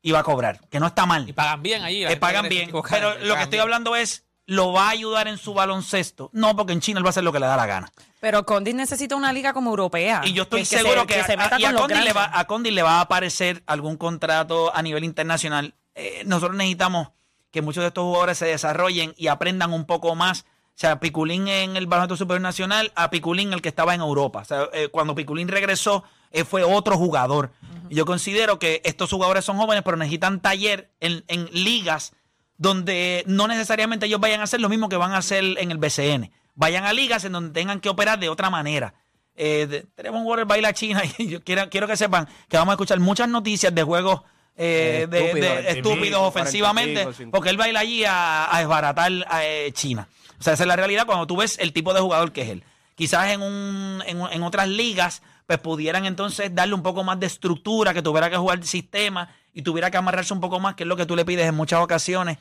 y 0.00 0.12
va 0.12 0.20
a 0.20 0.24
cobrar, 0.24 0.60
que 0.68 0.80
no 0.80 0.86
está 0.86 1.06
mal. 1.06 1.28
Y 1.28 1.32
pagan 1.32 1.62
bien 1.62 1.82
allí. 1.82 2.00
Le 2.00 2.08
gente 2.08 2.20
pagan 2.20 2.48
bien. 2.48 2.70
Pero 2.90 3.18
lo 3.18 3.34
que 3.34 3.42
estoy 3.42 3.58
hablando 3.58 3.94
es, 3.96 4.24
¿lo 4.48 4.72
va 4.72 4.86
a 4.86 4.90
ayudar 4.90 5.28
en 5.28 5.36
su 5.38 5.52
baloncesto? 5.54 6.30
No, 6.32 6.56
porque 6.56 6.72
en 6.72 6.80
China 6.80 6.98
él 6.98 7.04
va 7.04 7.08
a 7.08 7.10
hacer 7.10 7.22
lo 7.22 7.32
que 7.32 7.38
le 7.38 7.46
da 7.46 7.56
la 7.56 7.66
gana. 7.66 7.92
Pero 8.18 8.44
Condit 8.46 8.74
necesita 8.74 9.14
una 9.14 9.30
liga 9.32 9.52
como 9.52 9.68
europea. 9.70 10.22
Y 10.24 10.32
yo 10.32 10.44
estoy 10.44 10.64
se- 10.64 10.78
seguro 10.78 11.06
que, 11.06 11.22
se 11.22 11.34
a, 11.34 11.36
meta 11.36 11.60
y 11.60 11.64
a 11.66 11.74
Condit 11.74 11.98
le 11.98 12.12
va, 12.14 12.30
a 12.32 12.46
Condit 12.46 12.72
le 12.72 12.82
va 12.82 12.96
a 12.98 13.00
aparecer 13.02 13.62
algún 13.66 13.96
contrato 13.98 14.74
a 14.74 14.80
nivel 14.82 15.04
internacional. 15.04 15.74
Eh, 15.94 16.22
nosotros 16.24 16.56
necesitamos 16.56 17.10
que 17.50 17.60
muchos 17.62 17.82
de 17.82 17.88
estos 17.88 18.02
jugadores 18.04 18.38
se 18.38 18.46
desarrollen 18.46 19.14
y 19.18 19.26
aprendan 19.28 19.72
un 19.72 19.84
poco 19.84 20.14
más. 20.14 20.40
O 20.40 20.80
sea, 20.80 20.98
Piculín 20.98 21.46
en 21.48 21.76
el 21.76 21.86
baloncesto 21.86 22.16
superior 22.16 22.40
nacional, 22.40 22.90
a 22.96 23.10
Piculín 23.10 23.52
el 23.52 23.60
que 23.60 23.68
estaba 23.68 23.94
en 23.94 24.00
Europa. 24.00 24.40
O 24.40 24.44
sea, 24.44 24.68
eh, 24.72 24.88
cuando 24.88 25.14
Piculín 25.14 25.48
regresó, 25.48 26.04
eh, 26.30 26.44
fue 26.44 26.62
otro 26.64 26.96
jugador. 26.96 27.52
Yo 27.90 28.06
considero 28.06 28.58
que 28.58 28.80
estos 28.84 29.10
jugadores 29.10 29.44
son 29.44 29.56
jóvenes, 29.58 29.82
pero 29.84 29.96
necesitan 29.96 30.40
taller 30.40 30.90
en, 31.00 31.24
en 31.28 31.48
ligas 31.52 32.12
donde 32.58 33.24
no 33.26 33.48
necesariamente 33.48 34.06
ellos 34.06 34.20
vayan 34.20 34.40
a 34.40 34.44
hacer 34.44 34.60
lo 34.60 34.68
mismo 34.68 34.88
que 34.88 34.96
van 34.96 35.12
a 35.12 35.18
hacer 35.18 35.42
en 35.58 35.70
el 35.70 35.78
BCN. 35.78 36.30
Vayan 36.54 36.84
a 36.84 36.92
ligas 36.92 37.24
en 37.24 37.32
donde 37.32 37.58
tengan 37.58 37.80
que 37.80 37.88
operar 37.88 38.18
de 38.18 38.28
otra 38.28 38.50
manera. 38.50 38.94
Eh, 39.36 39.66
de- 39.70 39.86
tenemos 39.94 40.20
un 40.20 40.26
Water 40.26 40.44
baila 40.44 40.72
China 40.72 41.02
y 41.18 41.28
yo 41.28 41.42
quiero, 41.42 41.70
quiero 41.70 41.86
que 41.86 41.96
sepan 41.96 42.28
que 42.48 42.56
vamos 42.56 42.72
a 42.72 42.74
escuchar 42.74 42.98
muchas 43.00 43.28
noticias 43.28 43.72
de 43.74 43.82
juegos 43.84 44.22
eh, 44.56 45.02
Eh, 45.04 45.06
de- 45.06 45.18
de- 45.18 45.26
estúpidos, 45.28 45.58
estúpidos, 45.66 45.98
20.000, 45.98 46.14
ofensivamente, 46.26 46.94
45, 47.02 47.30
porque 47.30 47.50
él 47.50 47.56
baila 47.56 47.78
allí 47.80 48.04
a, 48.04 48.52
a 48.52 48.58
desbaratar 48.58 49.12
a 49.28 49.44
eh, 49.46 49.70
China. 49.72 50.08
O 50.40 50.42
sea, 50.42 50.54
esa 50.54 50.64
es 50.64 50.66
la 50.66 50.74
realidad 50.74 51.06
cuando 51.06 51.28
tú 51.28 51.36
ves 51.36 51.56
el 51.60 51.72
tipo 51.72 51.94
de 51.94 52.00
jugador 52.00 52.32
que 52.32 52.42
es 52.42 52.48
él. 52.48 52.64
Quizás 52.96 53.30
en, 53.30 53.40
un, 53.42 54.02
en, 54.04 54.20
en 54.32 54.42
otras 54.42 54.66
ligas, 54.66 55.22
pues 55.46 55.60
pudieran 55.60 56.04
entonces 56.06 56.52
darle 56.52 56.74
un 56.74 56.82
poco 56.82 57.04
más 57.04 57.20
de 57.20 57.26
estructura, 57.26 57.94
que 57.94 58.02
tuviera 58.02 58.28
que 58.28 58.36
jugar 58.36 58.64
sistema 58.64 59.28
y 59.52 59.62
tuviera 59.62 59.90
que 59.90 59.96
amarrarse 59.96 60.32
un 60.34 60.40
poco 60.40 60.60
más, 60.60 60.74
que 60.74 60.84
es 60.84 60.88
lo 60.88 60.96
que 60.96 61.06
tú 61.06 61.16
le 61.16 61.24
pides 61.24 61.46
en 61.46 61.54
muchas 61.54 61.80
ocasiones 61.80 62.38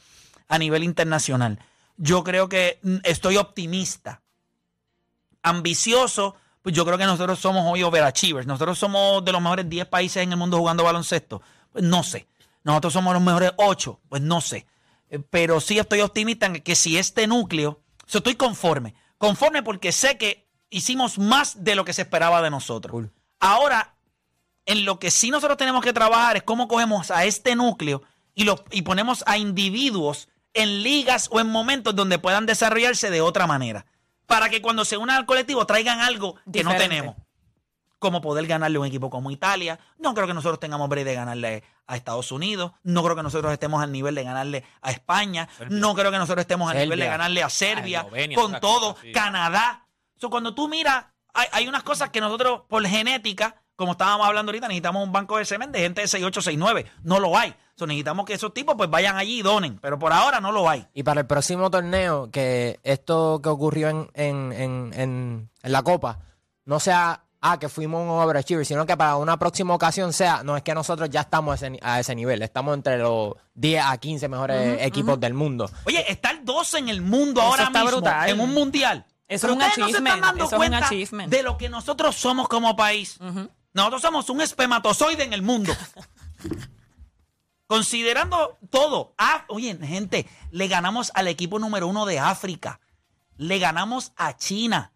a 0.48 0.58
nivel 0.58 0.84
internacional. 0.84 1.60
Yo 1.98 2.24
creo 2.24 2.48
que 2.48 2.80
mm, 2.84 2.98
estoy 3.04 3.38
optimista. 3.38 4.22
Ambicioso, 5.42 6.36
pues 6.62 6.76
yo 6.76 6.86
creo 6.86 6.98
que 6.98 7.06
nosotros 7.06 7.40
somos 7.40 7.64
hoy 7.66 7.84
overachievers. 7.84 8.48
Nosotros 8.48 8.78
somos 8.78 9.24
de 9.24 9.32
los 9.32 9.42
mejores 9.42 9.70
10 9.70 9.88
países 9.88 10.24
en 10.24 10.32
el 10.32 10.38
mundo 10.38 10.58
jugando 10.58 10.84
baloncesto. 10.84 11.42
Pues 11.72 11.84
no 11.84 12.04
sé. 12.04 12.28
Nosotros 12.64 12.94
somos 12.94 13.14
los 13.14 13.24
mejores 13.24 13.52
8, 13.58 14.02
pues 14.10 14.22
no 14.22 14.42
sé. 14.42 14.68
Eh, 15.10 15.20
Pero 15.20 15.62
sí 15.62 15.80
estoy 15.80 16.02
optimista 16.02 16.46
en 16.48 16.62
que 16.62 16.76
si 16.76 16.98
este 16.98 17.28
núcleo, 17.28 17.82
o 18.06 18.10
sea, 18.10 18.20
estoy 18.20 18.36
conforme. 18.36 18.94
Conforme 19.18 19.64
porque 19.64 19.92
sé 19.92 20.18
que 20.18 20.48
hicimos 20.70 21.18
más 21.18 21.64
de 21.64 21.76
lo 21.76 21.86
que 21.86 21.94
se 21.94 22.02
esperaba 22.04 22.42
de 22.42 22.50
nosotros. 22.50 23.08
Ahora, 23.40 23.96
en 24.68 24.86
lo 24.86 25.00
que 25.00 25.10
sí 25.10 25.32
nosotros 25.32 25.58
tenemos 25.58 25.84
que 25.84 25.94
trabajar 25.94 26.38
es 26.38 26.44
cómo 26.44 26.68
cogemos 26.68 27.10
a 27.10 27.26
este 27.26 27.56
núcleo 27.56 28.04
y, 28.36 28.44
lo, 28.44 28.64
y 28.70 28.84
ponemos 28.84 29.24
a 29.26 29.38
individuos 29.38 30.28
en 30.54 30.84
ligas 30.84 31.30
o 31.32 31.40
en 31.40 31.48
momentos 31.48 31.96
donde 31.96 32.20
puedan 32.20 32.46
desarrollarse 32.46 33.10
de 33.10 33.22
otra 33.22 33.48
manera. 33.48 33.86
Para 34.28 34.50
que 34.50 34.62
cuando 34.62 34.84
se 34.86 34.98
unan 34.98 35.18
al 35.18 35.26
colectivo 35.26 35.66
traigan 35.66 36.02
algo 36.02 36.36
que 36.52 36.64
no 36.64 36.76
tenemos. 36.76 37.16
Como 37.98 38.22
poder 38.22 38.46
ganarle 38.46 38.78
a 38.78 38.82
un 38.82 38.86
equipo 38.86 39.10
como 39.10 39.32
Italia. 39.32 39.80
No 39.98 40.14
creo 40.14 40.28
que 40.28 40.34
nosotros 40.34 40.60
tengamos 40.60 40.88
break 40.90 41.06
de 41.06 41.16
ganarle 41.16 41.64
a 41.88 41.96
Estados 41.96 42.32
Unidos. 42.32 42.74
No 42.84 43.02
creo 43.04 43.16
que 43.16 43.24
nosotros 43.24 43.52
estemos 43.54 43.82
al 43.82 43.92
nivel 43.92 44.14
de 44.14 44.24
ganarle 44.24 44.64
a 44.82 44.92
España. 44.92 45.48
No 45.70 45.96
creo 45.96 46.12
que 46.12 46.18
nosotros 46.20 46.42
estemos 46.42 46.70
al 46.70 46.78
nivel 46.78 47.00
de 47.00 47.08
ganarle 47.08 47.42
a 47.42 47.50
Serbia. 47.50 48.02
A 48.02 48.04
Eslovenia, 48.04 48.36
con 48.38 48.60
todo. 48.60 48.94
cosa, 48.94 49.02
sí. 49.02 49.12
Canadá. 49.14 49.88
So, 50.18 50.30
cuando 50.30 50.54
tú 50.54 50.68
miras 50.68 51.06
hay, 51.34 51.48
hay 51.52 51.68
unas 51.68 51.84
cosas 51.84 52.10
que 52.10 52.20
nosotros, 52.22 52.62
por 52.68 52.86
genética, 52.86 53.64
como 53.78 53.94
estábamos 53.94 54.28
hablando 54.28 54.50
ahorita, 54.50 54.68
necesitamos 54.68 55.04
un 55.06 55.14
banco 55.14 55.38
de 55.38 55.46
semen 55.46 55.72
de 55.72 55.80
gente 55.80 56.02
de 56.02 56.08
68, 56.08 56.42
69. 56.42 56.86
No 57.04 57.20
lo 57.20 57.38
hay. 57.38 57.56
So, 57.76 57.88
necesitamos 57.88 58.26
que 58.26 58.34
esos 58.34 58.54
tipos 58.54 58.76
pues 58.76 58.90
vayan 58.90 59.16
allí 59.18 59.40
y 59.40 59.42
donen. 59.44 59.78
Pero 59.80 59.98
por 59.98 60.12
ahora 60.12 60.42
no 60.42 60.52
lo 60.52 60.68
hay. 60.68 60.86
Y 60.94 61.04
para 61.04 61.22
el 61.22 61.28
próximo 61.28 61.70
torneo, 61.72 62.30
que 62.32 62.80
esto 62.84 63.40
que 63.42 63.50
ocurrió 63.50 63.90
en, 63.90 64.10
en, 64.16 64.52
en, 64.52 64.92
en, 64.94 65.50
en 65.64 65.72
la 65.72 65.84
Copa, 65.84 66.18
no 66.66 66.80
sea, 66.80 67.24
ah, 67.40 67.60
que 67.60 67.70
fuimos 67.70 68.02
un 68.02 68.10
overachiever, 68.10 68.66
sino 68.66 68.86
que 68.88 68.98
para 68.98 69.16
una 69.18 69.38
próxima 69.38 69.76
ocasión 69.76 70.12
sea, 70.12 70.42
no 70.44 70.58
es 70.58 70.64
que 70.64 70.74
nosotros 70.74 71.08
ya 71.12 71.22
estamos 71.22 71.52
a 71.52 71.56
ese, 71.56 71.70
ni- 71.70 71.80
a 71.84 72.00
ese 72.00 72.16
nivel, 72.16 72.42
estamos 72.42 72.74
entre 72.74 72.98
los 72.98 73.36
10 73.54 73.84
a 73.86 73.96
15 73.98 74.28
mejores 74.28 74.82
equipos 74.82 75.20
del 75.20 75.36
mundo. 75.36 75.70
Oye, 75.86 76.12
estar 76.12 76.44
12 76.44 76.80
en 76.80 76.90
el 76.90 77.02
mundo 77.02 77.42
Eso 77.42 77.50
ahora 77.52 77.64
está 77.66 77.84
mismo, 77.84 77.98
brutal. 77.98 78.30
en 78.30 78.40
un 78.40 78.54
mundial. 78.56 79.06
Eso 79.30 79.48
Pero 79.48 79.54
es 79.54 79.58
un 79.58 79.62
ustedes 79.70 79.78
no 79.78 79.86
se 79.86 79.92
están 79.92 80.08
achievement, 80.08 80.26
dando 80.26 80.44
eso 80.46 80.46
es 80.46 80.52
un 80.54 80.58
cuenta 80.58 80.78
achievement. 80.88 81.30
de 81.32 81.44
lo 81.44 81.58
que 81.58 81.70
nosotros 81.70 82.16
somos 82.16 82.48
como 82.48 82.76
país. 82.76 83.20
Nosotros 83.78 84.02
somos 84.02 84.28
un 84.32 84.42
espermatozoide 84.42 85.24
en 85.24 85.34
el 85.34 85.44
mundo. 85.44 85.72
Considerando 87.68 88.58
todo. 88.72 89.14
Ah, 89.20 89.46
oye, 89.50 89.78
gente, 89.78 90.28
le 90.50 90.68
ganamos 90.68 91.12
al 91.14 91.28
equipo 91.28 91.60
número 91.60 91.88
uno 91.88 92.08
de 92.08 92.18
África. 92.18 92.80
Le 93.36 93.60
ganamos 93.60 94.14
a 94.18 94.36
China. 94.36 94.94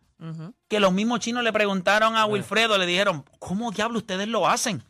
Que 0.68 0.80
los 0.80 0.92
mismos 0.94 1.20
chinos 1.20 1.44
le 1.44 1.54
preguntaron 1.54 2.16
a 2.16 2.26
Wilfredo, 2.26 2.80
le 2.80 2.88
dijeron, 2.88 3.24
¿cómo 3.38 3.72
diablo 3.72 4.00
ustedes 4.00 4.28
lo 4.28 4.48
hacen? 4.48 4.84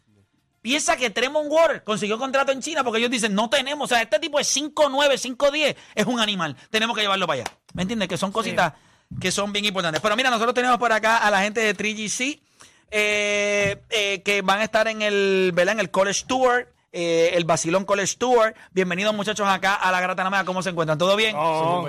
Piensa 0.61 0.95
que 0.95 1.09
Tremont 1.09 1.49
Water 1.51 1.83
consiguió 1.83 2.17
contrato 2.17 2.53
en 2.53 2.61
China 2.61 2.85
porque 2.85 2.99
ellos 2.99 3.11
dicen, 3.11 3.35
no 3.35 3.49
tenemos, 3.49 3.91
o 3.91 3.93
sea, 3.93 4.01
este 4.01 4.19
tipo 4.19 4.39
es 4.39 4.55
5'9, 4.55 5.35
5'10, 5.37 5.75
es 5.95 6.05
un 6.05 6.19
animal, 6.19 6.55
tenemos 6.69 6.95
que 6.95 7.01
llevarlo 7.01 7.27
para 7.27 7.41
allá. 7.41 7.51
¿Me 7.73 7.81
entiendes? 7.81 8.07
Que 8.07 8.17
son 8.17 8.31
cositas 8.31 8.73
que 9.19 9.31
son 9.31 9.51
bien 9.51 9.65
importantes. 9.65 10.01
Pero 10.01 10.15
mira, 10.15 10.29
nosotros 10.29 10.53
tenemos 10.53 10.77
por 10.77 10.93
acá 10.93 11.17
a 11.17 11.31
la 11.31 11.41
gente 11.41 11.59
de 11.59 11.75
3GC 11.75 12.41
eh, 12.91 13.81
eh, 13.89 14.21
que 14.21 14.41
van 14.41 14.59
a 14.59 14.63
estar 14.63 14.87
en 14.87 15.01
el, 15.01 15.51
¿verdad? 15.55 15.73
En 15.73 15.79
el 15.79 15.91
College 15.91 16.25
Tour, 16.27 16.67
eh, 16.91 17.31
el 17.33 17.45
Basilón 17.45 17.85
College 17.85 18.17
Tour. 18.17 18.53
Bienvenidos 18.71 19.15
muchachos 19.15 19.47
acá 19.47 19.75
a 19.75 19.91
la 19.91 20.01
Grata 20.01 20.23
Namea, 20.23 20.43
¿cómo 20.45 20.61
se 20.61 20.69
encuentran? 20.69 20.97
¿Todo 20.97 21.15
bien? 21.15 21.35
No, 21.35 21.87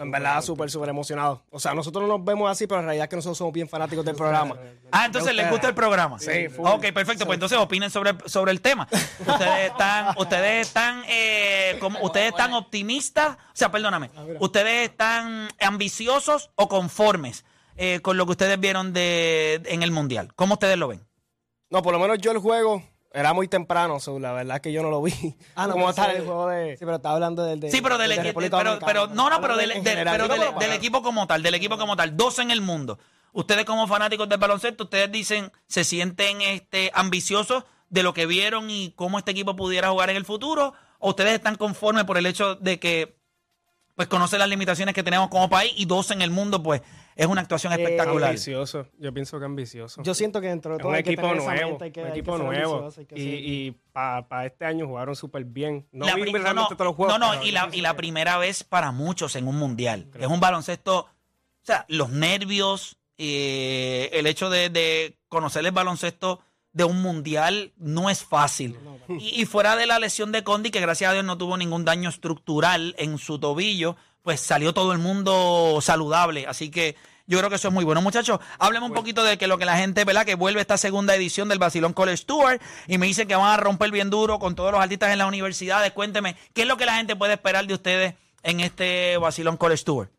en 0.00 0.10
verdad, 0.10 0.40
súper, 0.40 0.70
súper 0.70 0.88
emocionado. 0.88 1.42
O 1.50 1.60
sea, 1.60 1.74
nosotros 1.74 2.08
no 2.08 2.16
nos 2.16 2.24
vemos 2.24 2.50
así, 2.50 2.66
pero 2.66 2.80
en 2.80 2.86
realidad 2.86 3.04
es 3.04 3.10
que 3.10 3.16
nosotros 3.16 3.36
somos 3.36 3.52
bien 3.52 3.68
fanáticos 3.68 4.02
del 4.02 4.16
programa. 4.16 4.56
Ah, 4.90 5.04
entonces 5.04 5.34
les 5.34 5.50
gusta 5.50 5.68
el 5.68 5.74
programa. 5.74 6.18
Sí, 6.18 6.48
full. 6.48 6.66
Ok, 6.66 6.86
perfecto. 6.94 7.26
Pues 7.26 7.36
entonces 7.36 7.58
opinen 7.58 7.90
sobre, 7.90 8.14
sobre 8.24 8.50
el 8.50 8.62
tema. 8.62 8.88
Ustedes 9.20 9.70
están, 9.70 10.14
ustedes 10.16 10.66
están, 10.66 11.04
eh, 11.06 11.76
como, 11.80 12.00
ustedes 12.00 12.28
están 12.28 12.54
optimistas, 12.54 13.36
o 13.36 13.52
sea, 13.52 13.70
perdóname, 13.70 14.10
ustedes 14.38 14.88
están 14.88 15.48
ambiciosos 15.60 16.50
o 16.54 16.66
conformes 16.66 17.44
eh, 17.82 18.00
con 18.00 18.16
lo 18.16 18.26
que 18.26 18.32
ustedes 18.32 18.60
vieron 18.60 18.92
de, 18.92 19.62
en 19.66 19.82
el 19.82 19.90
mundial. 19.90 20.32
¿Cómo 20.36 20.54
ustedes 20.54 20.76
lo 20.76 20.88
ven? 20.88 21.00
No, 21.70 21.82
por 21.82 21.92
lo 21.92 21.98
menos 21.98 22.18
yo 22.18 22.30
el 22.32 22.38
juego 22.38 22.82
era 23.12 23.32
muy 23.32 23.48
temprano, 23.48 23.98
so, 24.00 24.18
la 24.18 24.32
verdad 24.32 24.56
es 24.56 24.62
que 24.62 24.72
yo 24.72 24.82
no 24.82 24.90
lo 24.90 25.00
vi. 25.02 25.12
Ah, 25.54 25.66
no, 25.66 25.72
Como 25.72 25.86
pero 25.86 25.94
tal, 25.94 26.10
ese- 26.10 26.18
el 26.20 26.24
juego 26.26 26.48
de... 26.48 26.76
Sí, 26.76 26.84
pero 26.84 26.96
está 26.96 27.10
hablando 27.12 27.42
del 27.44 27.58
de. 27.60 27.70
Sí, 27.70 27.80
pero 27.80 27.96
del, 27.98 28.10
de 28.10 28.16
equi- 28.18 28.22
República 28.24 28.78
pero, 28.84 29.06
no, 29.08 29.30
no, 29.30 29.40
pero 29.40 29.56
del, 29.56 29.72
pero 29.82 30.28
del 30.28 30.72
equipo 30.72 31.02
como 31.02 31.26
tal, 31.26 31.42
del 31.42 31.54
equipo 31.54 31.78
como 31.78 31.96
tal, 31.96 32.16
dos 32.16 32.38
en 32.38 32.50
el 32.50 32.60
mundo. 32.60 32.98
Ustedes 33.32 33.64
como 33.64 33.86
fanáticos 33.86 34.28
del 34.28 34.38
baloncesto, 34.38 34.84
ustedes 34.84 35.10
dicen, 35.10 35.50
se 35.68 35.84
sienten 35.84 36.40
este 36.42 36.90
ambiciosos 36.94 37.64
de 37.88 38.02
lo 38.02 38.12
que 38.14 38.26
vieron 38.26 38.70
y 38.70 38.92
cómo 38.96 39.18
este 39.18 39.30
equipo 39.30 39.56
pudiera 39.56 39.90
jugar 39.90 40.10
en 40.10 40.16
el 40.16 40.24
futuro, 40.24 40.74
o 40.98 41.10
ustedes 41.10 41.34
están 41.34 41.54
conformes 41.56 42.04
por 42.04 42.18
el 42.18 42.26
hecho 42.26 42.56
de 42.56 42.78
que 42.78 43.16
pues 43.96 44.08
conocen 44.08 44.38
las 44.38 44.48
limitaciones 44.48 44.94
que 44.94 45.02
tenemos 45.02 45.28
como 45.28 45.48
país 45.50 45.72
y 45.76 45.84
dos 45.84 46.10
en 46.10 46.22
el 46.22 46.30
mundo, 46.30 46.62
pues 46.62 46.80
es 47.20 47.26
una 47.26 47.40
actuación 47.42 47.72
espectacular. 47.72 48.30
Ambicioso, 48.30 48.86
yo 48.98 49.12
pienso 49.12 49.38
que 49.38 49.44
ambicioso. 49.44 50.02
Yo 50.02 50.14
siento 50.14 50.40
que 50.40 50.48
dentro 50.48 50.72
de 50.72 50.76
es 50.78 50.80
todo 50.82 50.88
un 50.90 50.94
hay 50.96 51.02
que 51.02 51.10
equipo 51.10 51.22
tener 51.28 51.36
esa 51.42 51.52
nuevo, 51.54 51.68
mente, 51.70 51.84
hay 51.84 51.90
que- 51.92 52.00
un 52.00 52.06
que 52.06 52.12
equipo 52.12 52.38
nuevo. 52.38 52.88
que 53.08 53.20
Y, 53.20 53.22
y 53.66 53.76
para 53.92 54.46
este 54.46 54.64
año 54.64 54.86
jugaron 54.86 55.14
súper 55.14 55.44
bien. 55.44 55.86
No 55.92 56.06
La 56.06 56.14
vi 56.14 56.22
no, 56.22 56.32
realmente 56.32 56.54
no, 56.54 56.68
todos 56.68 56.86
los 56.86 56.96
juegos. 56.96 57.18
no, 57.18 57.34
no, 57.34 57.44
y 57.44 57.50
la, 57.52 57.68
y 57.72 57.80
la 57.80 57.90
que- 57.90 57.96
primera 57.96 58.38
vez 58.38 58.64
para 58.64 58.90
muchos 58.92 59.36
en 59.36 59.46
un 59.46 59.56
mundial. 59.56 60.06
Es 60.18 60.26
un 60.26 60.40
baloncesto, 60.40 60.98
o 61.00 61.08
sea, 61.62 61.84
los 61.88 62.10
nervios, 62.10 62.96
eh, 63.18 64.08
el 64.14 64.26
hecho 64.26 64.48
de, 64.50 64.70
de 64.70 65.16
conocer 65.28 65.64
el 65.64 65.72
baloncesto 65.72 66.40
de 66.72 66.84
un 66.84 67.02
mundial 67.02 67.72
no 67.76 68.08
es 68.10 68.24
fácil. 68.24 68.78
Y, 69.08 69.42
y 69.42 69.44
fuera 69.44 69.74
de 69.76 69.86
la 69.86 69.98
lesión 69.98 70.30
de 70.32 70.44
Condi, 70.44 70.70
que 70.70 70.80
gracias 70.80 71.10
a 71.10 71.12
Dios 71.14 71.24
no 71.24 71.36
tuvo 71.36 71.56
ningún 71.56 71.84
daño 71.84 72.08
estructural 72.08 72.94
en 72.96 73.18
su 73.18 73.38
tobillo, 73.40 73.96
pues 74.22 74.40
salió 74.40 74.72
todo 74.72 74.92
el 74.92 74.98
mundo 74.98 75.80
saludable. 75.80 76.46
Así 76.46 76.70
que 76.70 76.94
yo 77.30 77.38
creo 77.38 77.48
que 77.48 77.56
eso 77.56 77.68
es 77.68 77.74
muy 77.74 77.84
bueno. 77.84 78.02
Muchachos, 78.02 78.40
hablemos 78.58 78.90
un 78.90 78.94
poquito 78.94 79.22
de 79.22 79.38
que 79.38 79.46
lo 79.46 79.56
que 79.56 79.64
la 79.64 79.76
gente, 79.76 80.04
¿verdad? 80.04 80.26
Que 80.26 80.34
vuelve 80.34 80.60
esta 80.60 80.76
segunda 80.76 81.14
edición 81.14 81.48
del 81.48 81.60
Basilón 81.60 81.92
College 81.92 82.24
Tour 82.26 82.58
y 82.88 82.98
me 82.98 83.06
dicen 83.06 83.28
que 83.28 83.36
van 83.36 83.52
a 83.52 83.56
romper 83.56 83.92
bien 83.92 84.10
duro 84.10 84.40
con 84.40 84.56
todos 84.56 84.72
los 84.72 84.80
artistas 84.80 85.12
en 85.12 85.18
las 85.18 85.28
universidades. 85.28 85.92
Cuénteme, 85.92 86.34
¿qué 86.54 86.62
es 86.62 86.66
lo 86.68 86.76
que 86.76 86.86
la 86.86 86.96
gente 86.96 87.14
puede 87.14 87.34
esperar 87.34 87.68
de 87.68 87.74
ustedes 87.74 88.14
en 88.42 88.58
este 88.58 89.16
Basilón 89.18 89.56
College 89.56 89.84
Tour? 89.84 90.10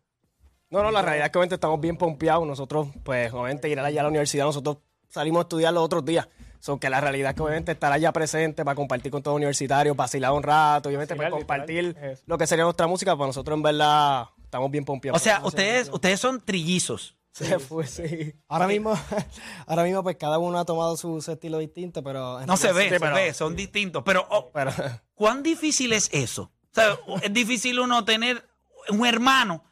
No, 0.70 0.82
no, 0.84 0.90
la 0.90 1.02
realidad 1.02 1.26
es 1.26 1.32
que 1.34 1.38
obviamente 1.38 1.56
estamos 1.56 1.82
bien 1.82 1.98
pompeados. 1.98 2.48
Nosotros, 2.48 2.88
pues, 3.04 3.34
obviamente, 3.34 3.68
ir 3.68 3.78
allá 3.78 4.00
a 4.00 4.04
la 4.04 4.10
universidad, 4.10 4.46
nosotros 4.46 4.78
salimos 5.10 5.40
a 5.40 5.42
estudiar 5.42 5.74
los 5.74 5.84
otros 5.84 6.06
días. 6.06 6.30
So 6.62 6.80
que 6.80 6.90
la 6.90 7.02
realidad 7.02 7.32
es 7.32 7.36
que 7.36 7.42
obviamente 7.42 7.74
estar 7.74 7.92
allá 7.92 8.14
presente 8.14 8.64
para 8.64 8.76
compartir 8.76 9.12
con 9.12 9.22
todos 9.22 9.34
los 9.34 9.40
universitarios, 9.40 9.98
vacilar 9.98 10.32
un 10.32 10.44
rato, 10.44 10.88
obviamente 10.88 11.16
para 11.16 11.32
compartir 11.32 11.98
lo 12.26 12.38
que 12.38 12.46
sería 12.46 12.64
nuestra 12.64 12.86
música, 12.86 13.18
para 13.18 13.28
nosotros 13.28 13.58
en 13.58 13.64
verdad 13.64 14.28
estamos 14.52 14.70
bien 14.70 14.84
pompeados. 14.84 15.22
O 15.22 15.24
sea, 15.24 15.42
ustedes, 15.46 15.90
ustedes 15.94 16.20
son 16.20 16.42
trillizos. 16.42 17.16
Sí, 17.34 17.46
pues 17.70 17.92
sí. 17.92 18.34
Ahora 18.50 18.68
mismo, 18.68 18.94
ahora 19.66 19.84
mismo, 19.86 20.04
pues 20.04 20.18
cada 20.18 20.38
uno 20.38 20.60
ha 20.60 20.66
tomado 20.66 20.98
su, 20.98 21.22
su 21.22 21.32
estilo 21.32 21.60
distinto, 21.60 22.04
pero. 22.04 22.46
No 22.46 22.58
se 22.58 22.74
ve, 22.74 22.84
Sí, 22.84 22.90
se 22.90 23.00
pero- 23.00 23.16
ve, 23.16 23.34
son 23.34 23.56
distintos. 23.56 24.04
Pero, 24.06 24.28
oh, 24.30 24.52
Pero, 24.54 24.72
¿cuán 25.14 25.42
difícil 25.42 25.94
es 25.94 26.10
eso? 26.12 26.52
O 26.72 26.74
sea, 26.76 27.00
es 27.24 27.32
difícil 27.32 27.80
uno 27.80 28.04
tener 28.04 28.46
un 28.90 29.06
hermano, 29.06 29.64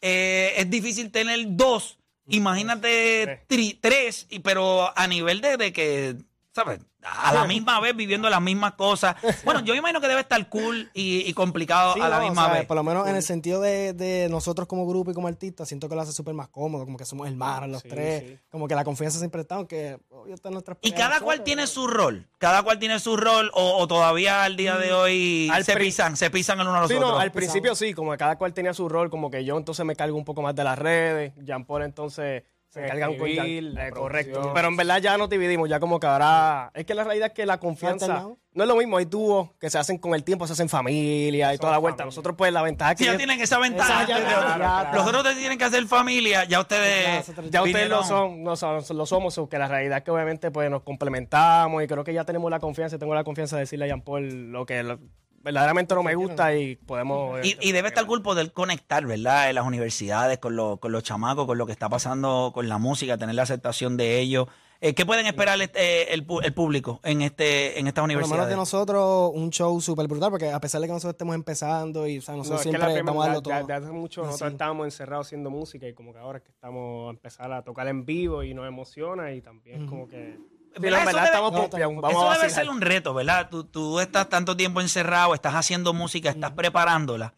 eh, 0.00 0.54
es 0.56 0.68
difícil 0.68 1.12
tener 1.12 1.38
dos, 1.50 1.98
imagínate 2.26 3.44
tri- 3.48 3.78
tres, 3.80 4.26
y, 4.30 4.40
pero 4.40 4.96
a 4.98 5.06
nivel 5.06 5.40
de, 5.40 5.56
de 5.56 5.72
que, 5.72 6.16
¿sabes? 6.52 6.80
A 7.02 7.32
la 7.32 7.46
misma 7.46 7.80
vez 7.80 7.96
viviendo 7.96 8.28
las 8.28 8.42
mismas 8.42 8.72
cosas. 8.72 9.16
Bueno, 9.44 9.60
yo 9.60 9.74
imagino 9.74 10.00
que 10.02 10.08
debe 10.08 10.20
estar 10.20 10.48
cool 10.50 10.90
y, 10.92 11.20
y 11.28 11.32
complicado 11.32 11.94
Sí, 11.94 12.00
a 12.00 12.08
la 12.08 12.18
no, 12.18 12.24
o 12.24 12.28
misma 12.28 12.44
sea, 12.46 12.54
vez. 12.54 12.66
Por 12.66 12.76
lo 12.76 12.82
menos 12.82 13.08
en 13.08 13.16
el 13.16 13.22
sentido 13.22 13.60
de, 13.60 13.94
de 13.94 14.28
nosotros 14.28 14.68
como 14.68 14.86
grupo 14.86 15.10
y 15.10 15.14
como 15.14 15.28
artistas, 15.28 15.66
siento 15.68 15.88
que 15.88 15.94
lo 15.94 16.02
hace 16.02 16.12
súper 16.12 16.34
más 16.34 16.48
cómodo, 16.48 16.84
como 16.84 16.98
que 16.98 17.04
somos 17.06 17.26
hermanos 17.28 17.68
los 17.70 17.82
Sí, 17.82 17.88
tres, 17.88 18.22
sí. 18.28 18.38
como 18.50 18.68
que 18.68 18.74
la 18.74 18.84
confianza 18.84 19.18
siempre 19.18 19.40
está, 19.42 19.54
aunque 19.54 19.98
obvio 20.10 20.34
está 20.34 20.48
en 20.48 20.54
nuestras 20.54 20.76
Y 20.82 20.92
cada 20.92 21.20
cual 21.20 21.42
tiene 21.42 21.66
su 21.66 21.86
rol. 21.86 22.28
Cada 22.38 22.62
cual 22.62 22.78
tiene 22.78 22.98
su 22.98 23.16
rol 23.16 23.50
o, 23.54 23.78
o 23.78 23.86
todavía 23.88 24.44
al 24.44 24.56
día 24.56 24.76
de 24.76 24.92
hoy 24.92 25.48
Al 25.50 25.64
se 25.64 25.76
pisan, 25.76 26.16
se 26.16 26.30
pisan 26.30 26.60
el 26.60 26.68
uno 26.68 26.76
a 26.78 26.80
los 26.82 26.90
Sí, 26.90 26.98
no, 26.98 27.06
otros. 27.06 27.20
al 27.22 27.32
principio 27.32 27.74
sí, 27.74 27.94
como 27.94 28.10
que 28.12 28.18
cada 28.18 28.36
cual 28.36 28.52
tenía 28.52 28.74
su 28.74 28.88
rol, 28.88 29.08
como 29.08 29.30
que 29.30 29.44
yo 29.44 29.56
entonces 29.56 29.86
me 29.86 29.96
cargo 29.96 30.16
un 30.18 30.24
poco 30.24 30.42
más 30.42 30.54
de 30.54 30.64
las 30.64 30.78
redes, 30.78 31.32
Jean 31.44 31.64
Paul 31.64 31.82
entonces 31.82 32.42
se 32.70 32.86
Escribir, 32.86 33.34
Jean- 33.34 33.74
la 33.74 33.88
eh, 33.88 33.90
correcto. 33.90 34.52
Pero 34.54 34.68
en 34.68 34.76
verdad 34.76 34.98
ya 35.02 35.18
nos 35.18 35.28
dividimos, 35.28 35.68
ya 35.68 35.80
como 35.80 35.98
que 36.00 36.06
ahora 36.06 36.70
es 36.72 36.86
que 36.86 36.94
la 36.94 37.02
realidad 37.04 37.26
es 37.28 37.32
que 37.34 37.44
la 37.44 37.58
confianza 37.58 38.06
no 38.52 38.62
es 38.64 38.68
lo 38.68 38.76
mismo, 38.76 38.96
hay 38.96 39.04
dúos 39.04 39.50
que 39.60 39.68
se 39.70 39.76
hacen 39.78 39.98
con 39.98 40.14
el 40.14 40.22
tiempo, 40.24 40.46
se 40.46 40.52
hacen 40.52 40.68
familia 40.68 41.52
y 41.52 41.58
toda 41.58 41.72
la 41.72 41.78
vuelta. 41.78 42.04
Nosotros 42.04 42.36
pues 42.36 42.52
la 42.52 42.62
ventaja 42.62 42.92
es 42.92 42.98
que 42.98 43.04
Si 43.04 43.06
ya 43.06 43.12
ya, 43.12 43.18
tienen 43.18 43.40
esa 43.40 43.58
ventaja. 43.58 44.04
Esa 44.04 44.08
ya- 44.08 44.90
los 44.94 45.06
otros 45.06 45.36
tienen 45.36 45.58
que 45.58 45.64
hacer 45.64 45.84
familia, 45.86 46.44
ya 46.44 46.60
ustedes. 46.60 47.26
Ya, 47.50 47.62
ustedes 47.62 47.88
lo 47.88 48.02
son, 48.04 48.42
no 48.44 48.56
son- 48.56 48.82
lo 48.96 49.06
somos, 49.06 49.34
so 49.34 49.48
que 49.48 49.58
la 49.58 49.66
realidad 49.68 49.98
es 49.98 50.04
que 50.04 50.10
obviamente 50.12 50.50
pues 50.50 50.70
nos 50.70 50.82
complementamos 50.82 51.82
y 51.82 51.86
creo 51.86 52.04
que 52.04 52.14
ya 52.14 52.24
tenemos 52.24 52.50
la 52.50 52.60
confianza, 52.60 52.98
tengo 52.98 53.14
la 53.14 53.24
confianza 53.24 53.56
de 53.56 53.60
decirle 53.62 53.86
a 53.86 53.88
Jean 53.88 54.02
Paul 54.02 54.52
lo 54.52 54.64
que 54.66 54.82
lo- 54.82 54.98
verdaderamente 55.40 55.94
no 55.94 56.02
me 56.02 56.14
gusta 56.14 56.54
y 56.54 56.76
podemos... 56.76 57.44
Y, 57.44 57.56
y 57.60 57.72
debe 57.72 57.88
estar 57.88 58.06
cool 58.06 58.22
poder 58.22 58.52
conectar, 58.52 59.04
¿verdad? 59.06 59.48
En 59.48 59.54
las 59.56 59.66
universidades, 59.66 60.38
con, 60.38 60.56
los- 60.56 60.78
con 60.78 60.92
los 60.92 61.02
chamacos, 61.02 61.46
con 61.46 61.58
lo 61.58 61.66
que 61.66 61.72
está 61.72 61.88
pasando 61.88 62.50
con 62.54 62.68
la 62.68 62.78
música, 62.78 63.16
tener 63.18 63.34
la 63.34 63.42
aceptación 63.42 63.96
de 63.96 64.18
ellos. 64.20 64.48
Eh, 64.82 64.94
¿Qué 64.94 65.04
pueden 65.04 65.26
esperar 65.26 65.60
este, 65.60 66.14
el, 66.14 66.26
pu- 66.26 66.40
el 66.42 66.54
público 66.54 67.00
en 67.04 67.20
este 67.20 67.78
en 67.78 67.86
estas 67.86 68.00
Por 68.02 68.08
lo 68.12 68.16
menos 68.16 68.28
universidades? 68.30 68.48
de 68.48 68.56
nosotros, 68.56 69.30
un 69.34 69.50
show 69.50 69.78
súper 69.78 70.06
brutal, 70.08 70.30
porque 70.30 70.50
a 70.50 70.58
pesar 70.58 70.80
de 70.80 70.86
que 70.86 70.92
nosotros 70.94 71.12
estemos 71.12 71.34
empezando 71.34 72.06
y 72.06 72.16
o 72.16 72.22
sea, 72.22 72.32
No, 72.32 72.38
nosotros 72.38 72.60
es 72.62 72.64
que 72.66 72.70
siempre 72.70 72.88
la 72.88 72.94
primera- 72.94 73.04
vamos 73.12 73.24
a 73.24 73.28
darlo 73.28 73.42
ya- 73.42 73.60
todo. 73.66 73.74
hace 73.76 73.92
mucho 73.92 74.20
nosotros 74.22 74.48
Sí. 74.48 74.54
estábamos 74.54 74.86
encerrados 74.86 75.26
haciendo 75.26 75.50
música 75.50 75.86
y 75.86 75.92
como 75.92 76.14
que 76.14 76.18
ahora 76.18 76.38
es 76.38 76.44
que 76.44 76.50
estamos 76.52 77.08
a 77.08 77.10
empezar 77.10 77.52
a 77.52 77.62
tocar 77.62 77.88
en 77.88 78.06
vivo 78.06 78.42
y 78.42 78.54
nos 78.54 78.66
emociona 78.66 79.32
y 79.32 79.42
también 79.42 79.86
como 79.86 80.08
que... 80.08 80.38
Sí, 80.74 80.80
¿Verdad? 80.82 81.00
en 81.00 81.08
Eso 81.08 81.18
debe- 81.26 81.32
No, 81.50 81.68
vamos 82.00 82.22
Eso 82.38 82.54
ser 82.54 82.70
un 82.70 82.80
reto, 82.80 83.14
¿verdad? 83.14 83.48
Tú, 83.50 83.64
tú 83.64 84.00
estás 84.00 84.28
tanto 84.28 84.56
tiempo 84.56 84.80
encerrado, 84.80 85.34
estás 85.34 85.54
haciendo 85.54 85.92
música, 85.92 86.30
estás 86.30 86.52
preparándola 86.52 87.34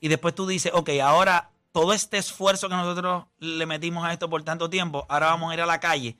y 0.00 0.08
después 0.08 0.34
tú 0.34 0.46
dices, 0.46 0.72
ok, 0.74 0.90
ahora 1.02 1.50
todo 1.70 1.92
este 1.92 2.18
esfuerzo 2.18 2.68
que 2.68 2.74
nosotros 2.74 3.24
le 3.38 3.66
metimos 3.66 4.04
a 4.04 4.12
esto 4.12 4.28
por 4.28 4.42
tanto 4.42 4.68
tiempo, 4.68 5.06
ahora 5.08 5.26
vamos 5.26 5.50
a 5.50 5.54
ir 5.54 5.60
a 5.60 5.66
la 5.66 5.80
calle. 5.80 6.18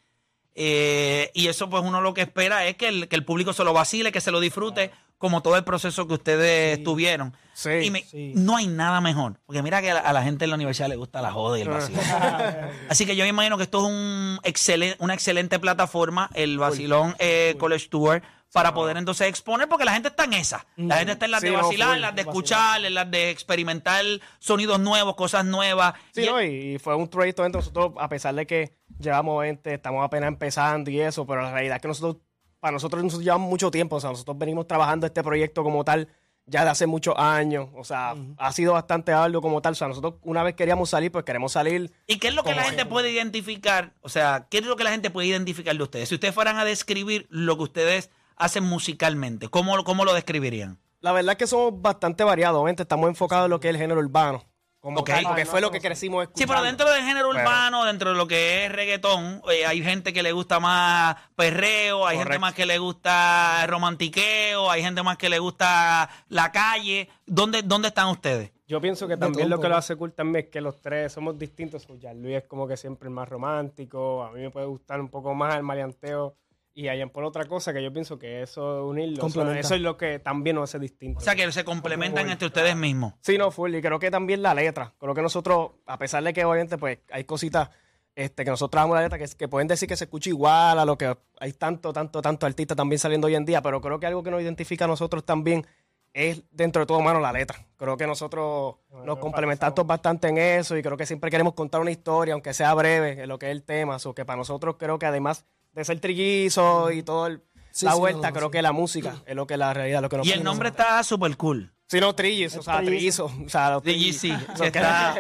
Eh, 0.55 1.31
y 1.35 1.49
eso 1.49 1.71
pues 1.71 1.83
uno 1.83 2.01
lo 2.03 2.12
que 2.15 2.21
espera 2.23 2.67
es 2.67 2.77
que 2.77 2.88
el, 2.88 3.09
que 3.09 3.17
el 3.17 3.25
público 3.25 3.53
se 3.55 3.65
lo 3.65 3.73
vacile, 3.73 4.12
que 4.12 4.21
se 4.21 4.31
lo 4.31 4.38
disfrute 4.41 4.93
como 5.23 5.41
todo 5.41 5.57
el 5.57 5.65
proceso 5.65 6.07
que 6.07 6.15
ustedes 6.15 6.83
tuvieron. 6.83 7.35
Sí, 7.55 7.71
y 7.85 7.91
me- 7.91 8.03
sí. 8.03 8.33
no 8.35 8.57
hay 8.57 8.67
nada 8.67 9.01
mejor. 9.01 9.39
Porque 9.47 9.63
mira 9.63 9.81
que 9.81 9.91
a 9.93 9.95
la, 9.95 10.01
a 10.01 10.13
la 10.13 10.23
gente 10.23 10.45
en 10.45 10.51
la 10.51 10.57
universidad 10.57 10.89
le 10.89 10.97
gusta 10.97 11.23
la 11.23 11.31
joda 11.33 11.59
y 11.59 11.63
el 11.63 11.69
vacilón. 11.69 12.03
Así 12.89 13.07
que 13.07 13.15
yo 13.17 13.25
me 13.25 13.29
imagino 13.31 13.57
que 13.57 13.63
esto 13.63 13.79
es 13.79 13.85
un 13.85 14.39
excelen- 14.43 14.97
una 14.99 15.15
excelente 15.15 15.59
plataforma, 15.59 16.29
el 16.35 16.59
Vacilón 16.59 17.15
eh, 17.19 17.55
College 17.59 17.89
Tour, 17.89 18.21
para 18.53 18.75
poder 18.75 18.97
entonces 18.99 19.29
exponer, 19.29 19.67
porque 19.69 19.85
la 19.87 19.93
gente 19.95 20.09
está 20.09 20.25
en 20.25 20.35
esa. 20.35 20.67
La 20.77 20.97
gente 20.97 21.13
está 21.13 21.25
en 21.25 21.31
las 21.31 21.41
de 21.41 21.53
vacilar, 21.53 21.95
en 21.97 22.03
las 22.03 22.15
de 22.15 22.21
escuchar, 22.23 22.85
en 22.85 22.95
las 22.95 23.11
de 23.11 23.31
experimentar 23.31 24.05
sonidos 24.41 24.79
nuevos, 24.81 25.15
cosas 25.15 25.45
nuevas. 25.45 25.95
Sí, 26.13 26.23
Y- 26.23 26.27
¿no? 26.27 26.43
y, 26.43 26.79
fue 26.79 26.95
un 26.97 27.09
proyecto 27.09 27.45
entre 27.47 27.61
nosotros, 27.61 27.93
a 27.99 28.09
pesar 28.09 28.35
de 28.35 28.47
que 28.47 28.75
llevamos 28.99 29.41
20, 29.41 29.73
estamos 29.73 30.05
apenas 30.05 30.29
empezando 30.29 30.91
y 30.91 31.01
eso, 31.01 31.27
pero 31.27 31.43
la 31.43 31.53
realidad 31.53 31.77
es 31.77 31.83
que 31.83 31.89
nosotros, 31.89 32.17
para 32.62 32.72
nosotros 32.75 33.03
nos 33.03 33.18
llevamos 33.18 33.51
mucho 33.51 33.72
tiempo, 33.72 33.96
o 33.96 34.01
sea, 34.01 34.11
nosotros 34.11 34.38
venimos 34.38 34.68
trabajando 34.68 35.05
este 35.05 35.20
proyecto 35.25 35.64
como 35.64 35.85
tal 35.85 36.07
ya 36.46 36.62
de 36.62 36.70
hace 36.70 36.87
muchos 36.87 37.14
años, 37.18 37.68
o 37.75 37.83
sea, 37.83 38.14
ha 38.38 38.53
sido 38.53 38.75
bastante 38.75 39.12
algo 39.12 39.40
como 39.42 39.61
tal, 39.61 39.72
o 39.72 39.75
sea, 39.75 39.88
nosotros 39.88 40.14
una 40.22 40.44
vez 40.44 40.55
queríamos 40.55 40.88
salir, 40.90 41.11
pues 41.11 41.25
queremos 41.25 41.51
salir 41.51 41.90
¿Y 42.07 42.18
qué 42.20 42.29
es 42.29 42.35
lo 42.35 42.44
que 42.44 42.55
la 42.55 42.62
gente 42.62 42.87
puede 42.87 43.11
identificar? 43.11 43.94
O 44.01 44.09
sea, 44.09 44.46
¿qué 44.48 44.59
es 44.59 44.64
lo 44.66 44.77
que 44.77 44.85
la 44.85 44.90
gente 44.92 45.11
puede 45.11 45.27
identificar 45.27 45.77
de 45.77 45.83
ustedes? 45.83 46.09
Si 46.09 46.14
ustedes 46.14 46.35
fueran 46.35 46.57
a 46.59 46.64
describir 46.64 47.27
lo 47.31 47.57
que 47.57 47.64
ustedes 47.64 48.11
hacen 48.37 48.62
musicalmente, 48.62 49.48
¿cómo, 49.48 49.77
lo- 49.77 49.83
cómo 49.83 50.05
lo 50.05 50.14
describirían? 50.14 50.79
La 51.01 51.11
verdad 51.11 51.33
es 51.33 51.38
que 51.38 51.46
somos 51.48 51.83
bastante 51.83 52.22
variados, 52.22 52.59
obviamente 52.61 52.83
estamos 52.83 53.09
enfocados 53.09 53.46
en 53.46 53.51
lo 53.51 53.59
que 53.59 53.68
es 53.68 53.75
el 53.75 53.81
género 53.81 53.98
urbano. 53.98 54.44
Como 54.83 54.99
Ok. 54.99 55.11
tal, 55.11 55.25
porque 55.27 55.47
fue 55.47 55.61
lo 55.61 55.71
que 55.71 55.81
crecimos 55.81 56.25
Sí, 56.25 56.42
escuchando. 56.42 56.53
pero 56.55 56.64
dentro 56.66 56.90
del 56.90 57.05
género 57.05 57.29
Pero- 57.31 57.40
urbano, 57.45 57.85
dentro 57.85 58.11
de 58.11 58.16
lo 58.16 58.27
que 58.27 58.64
es 58.66 58.73
reggaetón, 58.73 59.40
eh, 59.53 59.64
hay 59.64 59.81
gente 59.81 60.12
que 60.12 60.25
le 60.25 60.33
gusta 60.33 60.59
más 60.59 61.14
perreo, 61.37 62.05
hay 62.05 62.18
gente 62.18 62.40
más 62.40 62.53
que 62.53 62.66
le 62.66 62.79
gusta 62.79 63.64
romantiqueo, 63.68 64.68
hay 64.68 64.83
gente 64.83 65.05
más 65.05 65.16
que 65.18 65.29
le 65.29 65.38
gusta 65.38 66.11
la 66.31 66.51
calle. 66.51 67.09
¿Dónde, 67.27 67.62
dónde 67.62 67.88
están 67.88 68.09
ustedes? 68.09 68.51
Yo 68.66 68.81
pienso 68.81 69.07
que 69.07 69.16
también 69.16 69.49
lo 69.49 69.61
que 69.61 69.68
lo 69.68 69.77
hace 69.77 69.95
cool 69.95 70.12
también 70.14 70.47
es 70.47 70.51
que 70.51 70.61
los 70.61 70.81
tres 70.81 71.12
somos 71.12 71.38
distintos. 71.38 71.87
Luis 71.88 72.38
es 72.38 72.45
como 72.49 72.66
que 72.66 72.77
siempre 72.77 73.07
el 73.09 73.14
más 73.14 73.29
romántico, 73.29 74.25
a 74.25 74.33
mí 74.33 74.40
me 74.40 74.51
puede 74.51 74.66
gustar 74.66 75.01
un 75.01 75.09
poco 75.11 75.33
más 75.33 75.55
el 75.55 75.62
maleanteo 75.62 76.35
y 76.75 76.89
Ayan 76.89 77.11
por 77.11 77.25
otra 77.25 77.45
cosa 77.47 77.73
que 77.73 77.83
yo 77.83 77.93
pienso 77.93 78.19
que 78.19 78.43
eso 78.43 78.87
unirlo, 78.87 79.27
eso, 79.27 79.75
es 79.75 79.81
lo 79.81 79.97
que 79.97 80.19
también 80.19 80.57
nos 80.57 80.71
hace 80.71 80.79
distintos. 80.79 81.23
O 81.23 81.25
sea, 81.25 81.35
que 81.35 81.51
se 81.53 81.65
complementan 81.65 82.29
entre 82.29 82.47
ustedes 82.47 82.77
mismos. 82.77 83.15
Sí, 83.21 83.37
no, 83.37 83.51
full. 83.51 83.75
Y 83.75 83.83
creo 83.83 83.99
que 83.99 84.11
también 84.11 84.43
la 84.43 84.55
letra. 84.55 84.95
Creo 84.99 85.15
que 85.15 85.23
nosotros, 85.23 85.73
a 85.87 85.99
pesar 85.99 86.23
de 86.23 86.33
que 86.33 86.45
obviamente 86.45 86.79
pues 86.79 86.99
hay 87.11 87.25
cositas 87.25 87.71
este, 88.15 88.45
que 88.45 88.51
nosotros 88.51 88.71
trabajamos 88.71 88.97
la 88.97 89.03
letra 89.03 89.19
que, 89.19 89.27
que 89.37 89.49
pueden 89.49 89.69
decir 89.69 89.89
que 89.89 89.97
se 89.97 90.05
escucha 90.05 90.31
igual 90.31 90.79
a 90.79 90.85
lo 90.85 90.97
que 90.99 91.17
hay 91.41 91.53
tanto, 91.53 91.93
tanto, 91.93 92.21
tanto 92.21 92.47
artistas 92.47 92.77
también 92.77 92.99
saliendo 92.99 93.27
hoy 93.27 93.35
en 93.35 93.45
día, 93.45 93.63
pero 93.63 93.81
creo 93.81 93.99
que 93.99 94.07
algo 94.07 94.23
que 94.23 94.31
nos 94.31 94.43
identifica 94.43 94.85
a 94.85 94.89
nosotros 94.89 95.25
también 95.25 95.67
es 96.15 96.43
dentro 96.51 96.81
de 96.81 96.87
todo, 96.87 97.01
mano, 97.01 97.21
la 97.21 97.33
letra. 97.33 97.65
Creo 97.77 97.97
que 97.97 98.07
nosotros 98.07 98.77
nos 99.05 99.19
complementamos 99.19 99.87
bastante 99.87 100.29
en 100.29 100.39
eso 100.39 100.77
y 100.77 100.83
creo 100.83 100.97
que 100.97 101.07
siempre 101.07 101.31
queremos 101.31 101.55
contar 101.55 101.81
una 101.81 101.91
historia, 101.91 102.35
aunque 102.35 102.53
sea 102.53 102.75
breve, 102.75 103.23
en 103.23 103.29
lo 103.29 103.39
que 103.39 103.47
es 103.47 103.53
el 103.53 103.63
tema. 103.63 103.97
O 104.05 104.15
que 104.15 104.25
para 104.25 104.37
nosotros 104.37 104.77
creo 104.79 104.99
que 104.99 105.07
además 105.07 105.47
de 105.73 105.85
ser 105.85 106.01
trillizo 106.01 106.91
y 106.91 107.03
todo 107.03 107.27
el- 107.27 107.43
Sí, 107.71 107.87
la 107.87 107.93
sí, 107.93 107.99
vuelta, 107.99 108.29
no, 108.29 108.29
no, 108.29 108.33
creo 108.35 108.49
sí. 108.49 108.53
que 108.53 108.63
la 108.63 108.73
música 108.73 109.15
es 109.25 109.35
lo 109.35 109.47
que 109.47 109.55
es 109.55 109.59
la 109.59 109.73
realidad, 109.73 110.03
lo 110.03 110.09
que 110.11 110.19
nos 110.19 110.27
Y 110.27 110.33
el 110.33 110.45
nombre 110.45 110.69
nosotros. 110.69 110.87
está 110.91 111.03
súper 111.05 111.37
cool. 111.39 111.73
Sí, 111.89 112.01
no, 112.01 112.15
trillizo, 112.15 112.61
o 112.61 112.63
sea, 112.63 112.83
trillizo. 112.83 113.25
O 113.27 113.49
sea, 113.49 113.81
Sí, 113.83 114.65
está- 114.65 115.15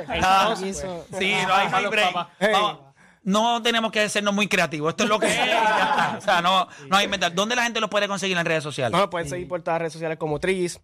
Sí, 1.18 1.34
no 1.46 1.54
hay 1.54 1.86
break. 1.86 2.28
Hey. 2.38 2.48
Vamos, 2.52 2.78
no 3.24 3.62
tenemos 3.62 3.92
que 3.92 4.00
hacernos 4.00 4.34
muy 4.34 4.48
creativos. 4.48 4.90
Esto 4.90 5.04
es 5.04 5.08
lo 5.08 5.18
que 5.18 5.26
es. 5.26 5.34
y 5.34 5.48
ya 5.48 5.62
está. 5.62 6.14
O 6.18 6.20
sea, 6.20 6.40
no, 6.42 6.66
no 6.88 6.96
hay 6.96 7.04
inventar. 7.04 7.34
¿Dónde 7.34 7.54
la 7.56 7.62
gente 7.64 7.80
los 7.80 7.88
puede 7.90 8.08
conseguir 8.08 8.36
en 8.36 8.44
redes 8.44 8.62
sociales? 8.62 8.98
No, 8.98 9.08
pueden 9.10 9.28
seguir 9.28 9.48
por 9.48 9.60
todas 9.62 9.74
las 9.74 9.80
redes 9.82 9.92
sociales 9.92 10.18
como 10.18 10.38
THRIZ. 10.40 10.78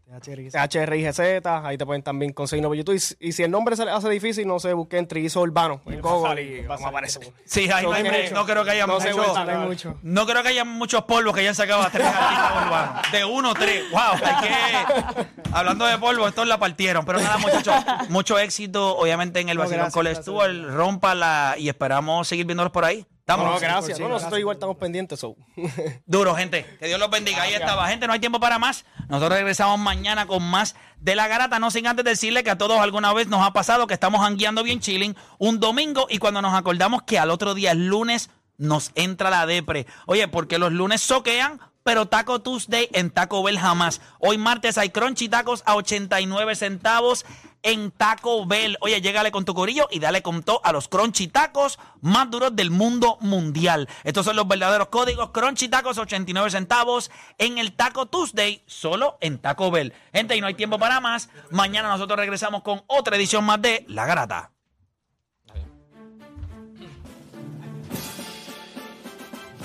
HRIGZ, 0.55 1.20
ahí 1.64 1.77
te 1.79 1.87
pueden 1.87 2.03
también 2.03 2.33
conseguirnos 2.33 2.70
por 2.70 2.77
YouTube. 2.77 2.94
Y, 2.94 3.01
si- 3.01 3.14
y 3.20 3.33
si 3.33 3.42
el 3.42 3.51
nombre 3.51 3.77
se 3.77 3.85
les 3.85 3.94
hace 3.94 4.09
difícil, 4.09 4.46
no 4.46 4.59
se 4.61 4.72
busquen 4.72 5.07
Trillizo 5.09 5.40
Urbano 5.40 5.81
en 5.87 6.01
Google 6.01 6.42
y 6.42 6.66
vamos 6.66 6.85
a 6.85 6.88
aparecer. 6.88 7.33
Sí, 7.44 7.68
ahí 7.72 7.85
no, 7.85 7.92
hay 7.92 8.31
no 8.33 8.44
creo 8.46 8.64
que 8.64 8.70
haya 8.70 8.87
No 8.87 9.01
se 9.01 9.12
mucho- 9.14 9.44
No 9.44 9.61
mucho. 9.66 9.98
No 10.03 10.27
creo 10.27 10.42
que 10.42 10.48
haya 10.51 10.64
muchos 10.64 11.05
polvos 11.05 11.35
que 11.35 11.40
hayan 11.40 11.55
sacado 11.55 11.83
a 11.83 11.90
tres 11.90 12.07
artistas 12.07 12.66
urbanos. 12.66 13.12
De 13.12 13.24
uno, 13.24 13.55
tres. 13.55 13.83
Wow, 13.90 14.01
hay 14.24 14.48
que. 14.48 15.27
Hablando 15.53 15.87
de 15.87 15.98
polvo, 15.98 16.29
estos 16.29 16.46
la 16.46 16.59
partieron. 16.59 17.05
Pero 17.05 17.20
nada, 17.20 17.38
muchachos, 17.38 17.74
mucho 18.09 18.38
éxito, 18.38 18.96
obviamente, 18.96 19.40
en 19.40 19.48
el 19.48 19.59
gracias, 19.59 19.92
College. 19.92 20.22
Tour. 20.22 20.72
Rómpala 20.74 21.55
y 21.59 21.68
esperamos 21.68 22.28
seguir 22.29 22.47
viéndolos 22.47 22.73
por 22.73 22.85
ahí. 22.85 22.99
No, 22.99 23.35
Estamos 23.35 23.47
no, 23.55 23.61
gracias. 23.61 23.97
sí, 23.99 24.03
No, 24.03 24.09
nosotros 24.09 24.23
gracias. 24.31 24.41
igual 24.41 24.57
estamos 24.57 24.77
pendientes. 24.77 25.21
So. 25.21 25.37
Duro, 26.07 26.35
gente. 26.35 26.64
Que 26.79 26.87
Dios 26.87 26.99
los 26.99 27.11
bendiga. 27.11 27.43
Ahí 27.43 27.53
estaba, 27.55 27.87
gente. 27.88 28.07
No 28.07 28.12
hay 28.14 28.21
tiempo 28.21 28.41
para 28.41 28.59
más. 28.59 28.85
Nosotros 29.09 29.38
regresamos 29.38 29.79
mañana 29.79 30.27
con 30.27 30.43
más 30.43 30.77
de 30.99 31.14
la 31.14 31.29
garata. 31.29 31.59
No 31.59 31.71
sin 31.71 31.87
antes 31.87 32.05
decirle 32.05 32.43
que 32.43 32.51
a 32.51 32.57
todos 32.59 32.81
alguna 32.81 33.12
vez 33.12 33.29
nos 33.29 33.47
ha 33.47 33.53
pasado 33.53 33.87
que 33.87 33.95
estamos 33.95 34.25
hangueando 34.25 34.62
bien 34.62 34.81
chilling 34.81 35.14
un 35.38 35.61
domingo 35.61 36.07
y 36.09 36.19
cuando 36.19 36.41
nos 36.41 36.55
acordamos 36.55 37.03
que 37.03 37.19
al 37.19 37.31
otro 37.31 37.53
día, 37.55 37.73
el 37.73 37.88
lunes, 37.88 38.31
nos 38.57 38.93
entra 38.95 39.29
la 39.31 39.45
depre. 39.47 39.87
Oye, 40.07 40.27
porque 40.29 40.59
los 40.59 40.73
lunes 40.73 41.01
soquean, 41.03 41.61
pero 41.88 42.05
Taco 42.05 42.42
Tuesday 42.42 42.90
en 42.92 43.11
Taco 43.11 43.42
Bell 43.42 43.59
jamás. 43.59 44.03
Hoy 44.18 44.37
martes 44.37 44.77
hay 44.77 44.90
crunchy 44.90 45.31
tacos 45.31 45.62
a 45.64 45.74
89 45.74 46.55
centavos 46.55 47.24
en 47.62 47.90
Taco 47.92 48.44
Bell. 48.44 48.77
Oye, 48.83 49.01
llégale 49.01 49.31
con 49.31 49.46
tu 49.46 49.55
corillo 49.55 49.88
y 49.90 49.98
dale 49.98 50.20
con 50.20 50.42
todo 50.42 50.61
a 50.64 50.72
los 50.72 50.87
crunchy 50.87 51.29
tacos 51.29 51.79
más 52.03 52.31
duros 52.31 52.55
del 52.55 52.70
mundo 52.70 53.16
mundial. 53.22 53.88
Estos 54.05 54.27
son 54.27 54.37
los 54.37 54.46
verdaderos 54.46 54.88
códigos 54.88 55.31
crunchy 55.31 55.68
tacos 55.68 55.96
89 55.96 56.51
centavos 56.51 57.11
en 57.38 57.57
el 57.57 57.72
Taco 57.72 58.05
Tuesday, 58.05 58.62
solo 58.66 59.16
en 59.22 59.38
Taco 59.38 59.70
Bell. 59.70 59.94
Gente, 60.12 60.37
y 60.37 60.42
no 60.42 60.46
hay 60.46 60.55
tiempo 60.57 60.79
para 60.79 61.01
más. 61.01 61.31
Mañana 61.51 61.88
nosotros 61.88 62.18
regresamos 62.18 62.61
con 62.61 62.83
otra 62.87 63.16
edición 63.16 63.44
más 63.44 63.62
de 63.62 63.87
La 63.88 64.05
Garata. 64.05 64.51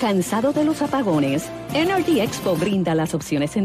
¿Cansado 0.04 0.52
de 0.52 0.66
los 0.66 0.82
apagones? 0.82 1.50
NRD 1.72 2.20
Expo 2.20 2.56
brinda 2.56 2.94
las 2.94 3.14
opciones 3.14 3.56